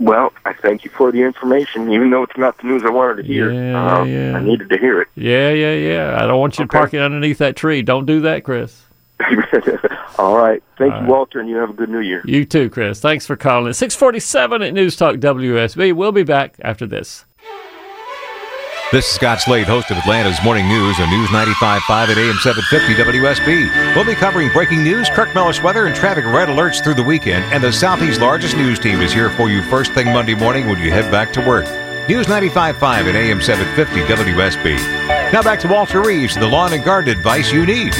Well, 0.00 0.32
I 0.44 0.52
thank 0.52 0.84
you 0.84 0.90
for 0.90 1.12
the 1.12 1.22
information, 1.22 1.90
even 1.92 2.10
though 2.10 2.24
it's 2.24 2.36
not 2.36 2.58
the 2.58 2.66
news 2.66 2.82
I 2.84 2.90
wanted 2.90 3.18
to 3.18 3.22
hear. 3.22 3.52
Yeah, 3.52 3.98
um, 4.00 4.08
yeah. 4.08 4.36
I 4.36 4.42
needed 4.42 4.68
to 4.70 4.76
hear 4.78 5.00
it. 5.00 5.08
Yeah, 5.14 5.50
yeah, 5.50 5.74
yeah. 5.74 6.22
I 6.22 6.26
don't 6.26 6.40
want 6.40 6.58
you 6.58 6.64
Okay. 6.64 6.76
parking 6.78 7.00
underneath 7.00 7.38
that 7.38 7.54
tree. 7.56 7.80
Don't 7.82 8.04
do 8.04 8.20
that, 8.22 8.42
Chris. 8.44 8.82
All 10.18 10.36
right. 10.36 10.62
Thank 10.78 10.92
All 10.92 10.98
you, 11.00 11.04
right. 11.04 11.10
Walter, 11.10 11.40
and 11.40 11.48
you 11.48 11.56
have 11.56 11.70
a 11.70 11.72
good 11.72 11.88
new 11.88 12.00
year. 12.00 12.22
You 12.24 12.44
too, 12.44 12.68
Chris. 12.70 13.00
Thanks 13.00 13.26
for 13.26 13.36
calling. 13.36 13.68
It's 13.68 13.78
647 13.78 14.62
at 14.62 14.74
News 14.74 14.96
Talk 14.96 15.16
WSB. 15.16 15.92
We'll 15.92 16.12
be 16.12 16.24
back 16.24 16.56
after 16.60 16.86
this. 16.86 17.24
This 18.92 19.08
is 19.08 19.14
Scott 19.14 19.40
Slade, 19.40 19.66
host 19.66 19.90
of 19.90 19.96
Atlanta's 19.96 20.40
Morning 20.44 20.68
News 20.68 21.00
on 21.00 21.10
News 21.10 21.28
95.5 21.30 21.80
at 21.90 22.18
AM 22.18 22.36
750 22.36 23.18
WSB. 23.18 23.96
We'll 23.96 24.04
be 24.04 24.14
covering 24.14 24.50
breaking 24.52 24.84
news, 24.84 25.08
Kirk 25.08 25.34
Mellish 25.34 25.60
weather, 25.62 25.86
and 25.86 25.96
traffic 25.96 26.24
red 26.26 26.48
alerts 26.48 26.84
through 26.84 26.94
the 26.94 27.02
weekend. 27.02 27.44
And 27.46 27.64
the 27.64 27.72
Southeast's 27.72 28.20
largest 28.20 28.56
news 28.56 28.78
team 28.78 29.00
is 29.00 29.12
here 29.12 29.30
for 29.30 29.48
you 29.48 29.62
first 29.64 29.92
thing 29.94 30.12
Monday 30.12 30.34
morning 30.34 30.68
when 30.68 30.78
you 30.78 30.92
head 30.92 31.10
back 31.10 31.32
to 31.32 31.40
work. 31.40 31.64
News 32.08 32.26
95.5 32.26 32.82
at 32.82 33.16
AM 33.16 33.40
750 33.40 34.00
WSB. 34.02 35.32
Now 35.32 35.42
back 35.42 35.58
to 35.60 35.68
Walter 35.68 36.02
Reeves, 36.02 36.36
the 36.36 36.46
lawn 36.46 36.72
and 36.72 36.84
garden 36.84 37.16
advice 37.16 37.50
you 37.50 37.66
need. 37.66 37.94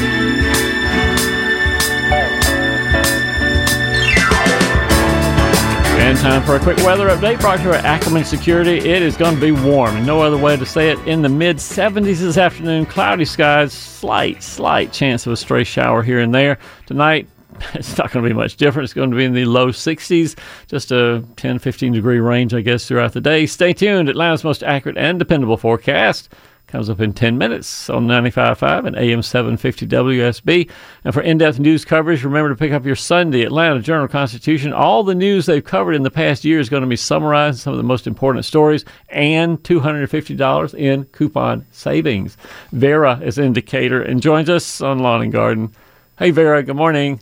And 6.05 6.19
time 6.19 6.43
for 6.43 6.57
a 6.57 6.61
quick 6.61 6.77
weather 6.85 7.09
update 7.09 7.40
brought 7.40 7.61
to 7.61 7.62
you 7.64 7.71
by 7.71 7.79
Ackerman 7.79 8.27
Security. 8.27 8.77
It 8.77 9.01
is 9.01 9.17
going 9.17 9.37
to 9.37 9.40
be 9.40 9.53
warm, 9.53 10.05
no 10.05 10.21
other 10.21 10.37
way 10.37 10.55
to 10.55 10.67
say 10.67 10.90
it. 10.90 10.99
In 11.09 11.23
the 11.23 11.31
mid 11.31 11.57
70s 11.57 12.19
this 12.19 12.37
afternoon, 12.37 12.85
cloudy 12.85 13.25
skies, 13.25 13.73
slight, 13.73 14.43
slight 14.43 14.93
chance 14.93 15.27
of 15.27 15.33
a 15.33 15.37
stray 15.38 15.64
shower 15.64 16.03
here 16.03 16.21
and 16.21 16.35
there. 16.35 16.59
Tonight, 16.85 17.27
it's 17.73 17.97
not 17.97 18.12
going 18.12 18.23
to 18.23 18.29
be 18.29 18.35
much 18.35 18.57
different. 18.57 18.85
It's 18.85 18.93
going 18.93 19.12
to 19.12 19.17
be 19.17 19.25
in 19.25 19.33
the 19.33 19.47
low 19.47 19.69
60s, 19.69 20.38
just 20.67 20.93
a 20.93 21.25
10, 21.37 21.59
15 21.59 21.95
degree 21.95 22.21
range, 22.21 22.53
I 22.53 22.61
guess, 22.61 22.87
throughout 22.87 23.14
the 23.14 23.23
day. 23.23 23.47
Stay 23.47 23.73
tuned. 23.73 24.11
Atlanta's 24.11 24.45
most 24.45 24.62
accurate 24.62 24.99
and 24.99 25.19
dependable 25.19 25.57
forecast 25.57 26.29
comes 26.75 26.91
up 26.91 27.01
in 27.01 27.13
10 27.13 27.39
minutes 27.39 27.89
on 27.89 28.09
95.5 28.09 28.85
and 28.85 28.97
AM 28.97 29.23
750 29.23 29.87
WSB. 29.87 30.69
And 31.05 31.15
for 31.15 31.21
in-depth 31.21 31.61
news 31.61 31.85
coverage, 31.85 32.25
remember 32.25 32.49
to 32.49 32.57
pick 32.57 32.73
up 32.73 32.85
your 32.85 32.97
Sunday 32.97 33.43
Atlanta 33.43 33.79
Journal-Constitution. 33.81 34.73
All 34.73 35.05
the 35.05 35.15
news 35.15 35.47
they've 35.47 35.65
covered 35.65 35.93
in 35.93 36.03
the 36.03 36.11
past 36.11 36.45
year 36.45 36.59
is 36.59 36.69
going 36.69 36.81
to 36.81 36.89
be 36.89 36.97
summarized, 36.97 37.61
some 37.61 37.73
of 37.73 37.77
the 37.77 37.85
most 37.85 38.09
important 38.09 38.45
stories, 38.45 38.85
and 39.09 39.63
$250 39.63 40.75
in 40.75 41.05
coupon 41.05 41.65
savings. 41.71 42.37
Vera 42.73 43.21
is 43.23 43.39
in 43.39 43.53
Decatur 43.53 44.03
and 44.03 44.21
joins 44.21 44.51
us 44.51 44.81
on 44.81 44.99
Lawn 44.99 45.23
and 45.23 45.33
Garden. 45.33 45.73
Hey, 46.19 46.33
Vera, 46.33 46.65
good 46.65 46.75
morning. 46.75 47.21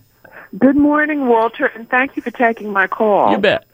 Good 0.56 0.76
morning, 0.76 1.28
Walter, 1.28 1.66
and 1.66 1.86
thank 1.90 2.16
you 2.16 2.22
for 2.22 2.30
taking 2.30 2.72
my 2.72 2.86
call. 2.86 3.32
You 3.32 3.36
bet. 3.36 3.66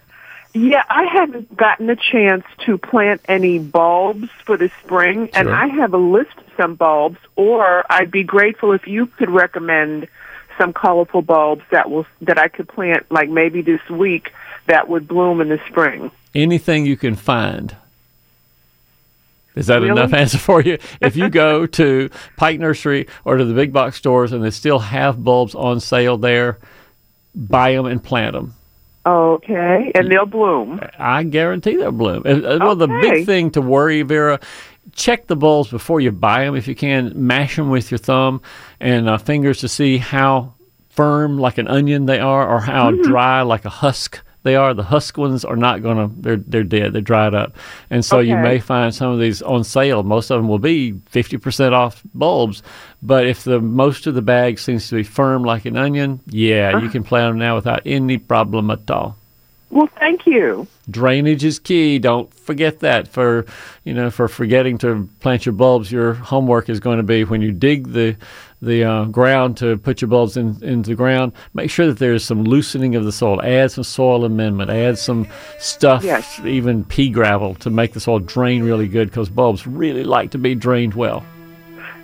Yeah, 0.55 0.83
I 0.89 1.05
haven't 1.05 1.57
gotten 1.57 1.89
a 1.91 1.97
chance 1.97 2.45
to 2.67 2.79
plant 2.79 3.21
any 3.29 3.59
bulbs 3.59 4.29
for 4.45 4.57
the 4.57 4.71
spring, 4.83 5.31
and 5.35 5.49
I 5.51 5.67
have 5.69 5.93
a 5.95 5.99
list 5.99 6.37
of 6.39 6.45
some 6.57 6.75
bulbs, 6.75 7.19
or 7.37 7.85
I'd 7.91 8.11
be 8.11 8.25
grateful 8.25 8.73
if 8.73 8.87
you 8.89 9.07
could 9.07 9.31
recommend 9.31 10.09
some 10.57 10.73
colorful 10.73 11.23
bulbs 11.23 11.63
that 11.71 11.91
will 11.91 12.07
that 12.23 12.39
I 12.39 12.49
could 12.49 12.67
plant 12.69 13.07
like 13.11 13.29
maybe 13.29 13.63
this 13.63 13.81
week 13.89 14.33
that 14.67 14.89
would 14.89 15.07
bloom 15.07 15.41
in 15.41 15.49
the 15.51 15.61
spring. 15.69 16.11
anything 16.35 16.85
you 16.87 16.97
can 16.97 17.15
find. 17.15 17.77
Is 19.55 19.67
that 19.69 19.77
Really? 19.83 19.91
enough 19.91 20.13
answer 20.23 20.39
for 20.39 20.61
you? 20.63 20.79
If 21.01 21.17
you 21.17 21.29
go 21.31 21.67
to 21.67 22.11
Pike 22.37 22.59
Nursery 22.61 23.07
or 23.25 23.37
to 23.37 23.45
the 23.45 23.55
big 23.55 23.73
box 23.73 23.97
stores 23.97 24.33
and 24.33 24.43
they 24.43 24.51
still 24.51 24.79
have 24.79 25.23
bulbs 25.23 25.55
on 25.55 25.81
sale 25.81 26.17
there, 26.17 26.59
buy 27.35 27.73
them 27.73 27.87
and 27.87 28.03
plant 28.03 28.35
them. 28.35 28.55
Okay, 29.07 29.91
and 29.95 30.11
they'll 30.11 30.27
bloom. 30.27 30.81
I 30.99 31.23
guarantee 31.23 31.77
they'll 31.77 31.93
bloom. 31.93 32.23
Uh, 32.27 32.59
Well, 32.61 32.77
the 32.77 32.89
big 32.89 33.25
thing 33.25 33.51
to 33.53 33.63
worry, 33.63 34.03
Vera, 34.03 34.39
check 34.93 35.27
the 35.29 35.37
bulbs 35.37 35.71
before 35.71 36.01
you 36.01 36.11
buy 36.13 36.45
them 36.45 36.55
if 36.57 36.69
you 36.69 36.75
can. 36.75 37.13
Mash 37.15 37.57
them 37.57 37.71
with 37.71 37.91
your 37.91 37.99
thumb 37.99 38.43
and 38.81 39.09
uh, 39.09 39.17
fingers 39.19 39.61
to 39.61 39.69
see 39.69 39.97
how 39.99 40.53
firm, 40.91 41.39
like 41.39 41.57
an 41.59 41.69
onion, 41.69 42.07
they 42.07 42.19
are, 42.19 42.47
or 42.49 42.61
how 42.61 42.91
Mm-hmm. 42.91 43.03
dry, 43.03 43.43
like 43.43 43.65
a 43.65 43.71
husk. 43.71 44.21
They 44.45 44.55
are 44.57 44.73
the 44.73 44.85
husk 44.85 45.19
ones 45.19 45.45
are 45.45 45.57
not 45.57 45.83
gonna. 45.83 46.11
They're 46.17 46.37
they're 46.37 46.63
dead. 46.65 46.93
They're 46.93 47.03
dried 47.03 47.35
up, 47.35 47.57
and 47.91 48.05
so 48.05 48.21
you 48.21 48.37
may 48.37 48.61
find 48.61 48.95
some 48.95 49.13
of 49.13 49.19
these 49.19 49.43
on 49.43 49.65
sale. 49.65 50.03
Most 50.03 50.31
of 50.31 50.39
them 50.41 50.49
will 50.49 50.59
be 50.61 50.93
fifty 51.07 51.37
percent 51.37 51.75
off 51.75 52.03
bulbs, 52.15 52.63
but 53.03 53.27
if 53.27 53.45
the 53.45 53.61
most 53.61 54.07
of 54.07 54.15
the 54.15 54.23
bag 54.23 54.59
seems 54.59 54.89
to 54.89 54.95
be 54.95 55.03
firm 55.03 55.43
like 55.45 55.65
an 55.67 55.77
onion, 55.77 56.21
yeah, 56.29 56.73
Uh. 56.75 56.81
you 56.81 56.89
can 56.89 57.03
plant 57.03 57.33
them 57.33 57.39
now 57.39 57.57
without 57.57 57.83
any 57.85 58.17
problem 58.17 58.71
at 58.71 58.89
all 58.91 59.17
Well, 59.71 59.89
thank 59.99 60.25
you. 60.27 60.67
drainage 60.91 61.45
is 61.45 61.59
key 61.59 61.99
don't 61.99 62.33
forget 62.33 62.79
that 62.81 63.07
for 63.09 63.45
you 63.85 63.93
know 63.93 64.09
for 64.11 64.27
forgetting 64.29 64.79
to 64.79 65.07
plant 65.21 65.45
your 65.45 65.53
bulbs 65.53 65.93
your 65.93 66.15
homework 66.15 66.71
is 66.71 66.81
going 66.81 66.97
to 66.97 67.03
be 67.03 67.25
when 67.25 67.43
you 67.43 67.53
dig 67.53 67.93
the 67.93 68.17
the 68.61 68.85
uh, 68.85 69.05
ground 69.05 69.57
to 69.57 69.77
put 69.79 70.01
your 70.01 70.09
bulbs 70.09 70.37
in 70.37 70.57
into 70.65 70.91
the 70.91 70.97
ground 70.97 71.33
make 71.55 71.71
sure 71.71 71.87
that 71.87 71.99
there's 71.99 72.25
some 72.25 72.43
loosening 72.45 72.97
of 72.97 73.05
the 73.05 73.13
soil 73.13 73.41
add 73.43 73.71
some 73.71 73.85
soil 73.85 74.25
amendment 74.25 74.71
add 74.71 74.99
some 74.99 75.27
stuff 75.59 76.03
Yes. 76.03 76.41
even 76.45 76.85
pea 76.85 77.09
gravel 77.11 77.55
to 77.57 77.71
make 77.71 77.93
the 77.93 78.01
soil 78.01 78.19
drain 78.19 78.63
really 78.65 78.89
good 78.89 79.09
because 79.11 79.29
bulbs 79.31 79.67
really 79.67 80.03
like 80.05 80.31
to 80.33 80.39
be 80.39 80.55
drained 80.55 80.95
well 80.95 81.25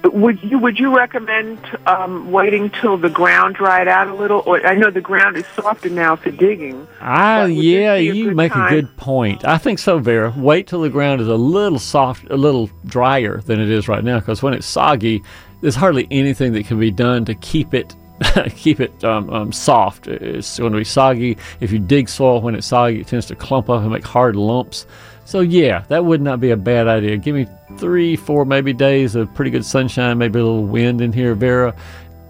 Would 0.04 0.42
you 0.42 0.58
would 0.58 0.78
you 0.78 0.94
recommend 0.94 1.58
um, 1.86 2.30
waiting 2.30 2.68
till 2.70 2.98
the 2.98 3.08
ground 3.08 3.54
dried 3.56 3.88
out 3.88 4.06
a 4.08 4.14
little? 4.14 4.42
Or 4.46 4.64
I 4.66 4.74
know 4.74 4.90
the 4.90 5.00
ground 5.00 5.36
is 5.38 5.46
softer 5.56 5.88
now 5.88 6.14
for 6.14 6.30
digging. 6.30 6.86
Ah, 7.00 7.44
But 7.44 7.48
would 7.48 7.56
this 7.56 7.64
yeah, 7.64 7.94
you 7.96 8.30
make 8.34 8.52
time? 8.52 8.66
a 8.66 8.70
good 8.76 8.94
point. 8.98 9.46
I 9.46 9.56
think 9.56 9.78
so, 9.78 9.98
Vera. 9.98 10.30
Wait 10.36 10.66
till 10.66 10.82
the 10.82 10.90
ground 10.90 11.22
is 11.22 11.28
a 11.28 11.36
little 11.36 11.78
soft, 11.78 12.28
a 12.30 12.36
little 12.36 12.68
drier 12.84 13.40
than 13.46 13.58
it 13.60 13.70
is 13.70 13.88
right 13.88 14.04
now, 14.04 14.18
because 14.20 14.42
when 14.42 14.52
it's 14.52 14.66
soggy, 14.66 15.22
there's 15.60 15.74
hardly 15.74 16.06
anything 16.10 16.52
that 16.52 16.66
can 16.66 16.78
be 16.78 16.90
done 16.90 17.24
to 17.24 17.34
keep 17.34 17.74
it 17.74 17.94
keep 18.54 18.80
it 18.80 19.04
um, 19.04 19.28
um, 19.30 19.52
soft. 19.52 20.06
It's 20.06 20.58
going 20.58 20.72
to 20.72 20.78
be 20.78 20.84
soggy. 20.84 21.36
If 21.60 21.72
you 21.72 21.78
dig 21.78 22.08
soil 22.08 22.40
when 22.40 22.54
it's 22.54 22.66
soggy, 22.66 23.00
it 23.00 23.06
tends 23.06 23.26
to 23.26 23.34
clump 23.34 23.68
up 23.68 23.82
and 23.82 23.90
make 23.90 24.04
hard 24.04 24.36
lumps. 24.36 24.86
So 25.24 25.40
yeah, 25.40 25.84
that 25.88 26.04
would 26.04 26.20
not 26.20 26.40
be 26.40 26.50
a 26.50 26.56
bad 26.56 26.86
idea. 26.86 27.16
Give 27.16 27.34
me 27.34 27.46
three, 27.78 28.14
four, 28.14 28.44
maybe 28.44 28.72
days 28.72 29.14
of 29.14 29.32
pretty 29.34 29.50
good 29.50 29.64
sunshine, 29.64 30.18
maybe 30.18 30.38
a 30.38 30.44
little 30.44 30.64
wind 30.64 31.00
in 31.00 31.12
here, 31.12 31.34
Vera. 31.34 31.74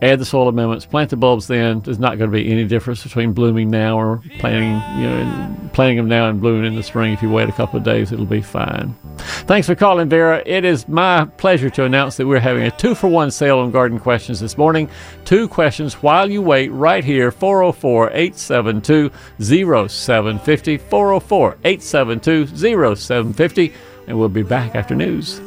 Add 0.04 0.18
the 0.18 0.26
soil 0.26 0.48
amendments, 0.48 0.84
plant 0.84 1.08
the 1.08 1.16
bulbs. 1.16 1.46
Then 1.46 1.80
there's 1.80 1.98
not 1.98 2.18
going 2.18 2.30
to 2.30 2.36
be 2.36 2.52
any 2.52 2.64
difference 2.64 3.02
between 3.02 3.32
blooming 3.32 3.70
now 3.70 3.98
or 3.98 4.20
planting, 4.38 4.74
you 5.02 5.08
know, 5.08 5.70
planting 5.72 5.96
them 5.96 6.08
now 6.08 6.28
and 6.28 6.42
blooming 6.42 6.66
in 6.66 6.74
the 6.74 6.82
spring. 6.82 7.14
If 7.14 7.22
you 7.22 7.30
wait 7.30 7.48
a 7.48 7.52
couple 7.52 7.78
of 7.78 7.84
days, 7.84 8.12
it'll 8.12 8.26
be 8.26 8.42
fine. 8.42 8.94
Thanks 9.16 9.66
for 9.66 9.74
calling, 9.74 10.10
Vera. 10.10 10.42
It 10.44 10.66
is 10.66 10.86
my 10.88 11.24
pleasure 11.38 11.70
to 11.70 11.84
announce 11.84 12.18
that 12.18 12.26
we're 12.26 12.38
having 12.38 12.64
a 12.64 12.70
two 12.70 12.94
for 12.94 13.08
one 13.08 13.30
sale 13.30 13.60
on 13.60 13.70
garden 13.70 13.98
questions 13.98 14.40
this 14.40 14.58
morning. 14.58 14.90
Two 15.24 15.48
questions 15.48 15.94
while 15.94 16.30
you 16.30 16.42
wait 16.42 16.68
right 16.68 17.02
here 17.02 17.30
404 17.30 18.10
872 18.10 19.10
0750. 19.40 20.76
404 20.76 21.58
872 21.64 22.96
0750. 22.96 23.72
And 24.06 24.18
we'll 24.18 24.28
be 24.28 24.42
back 24.42 24.74
after 24.74 24.94
news. 24.94 25.40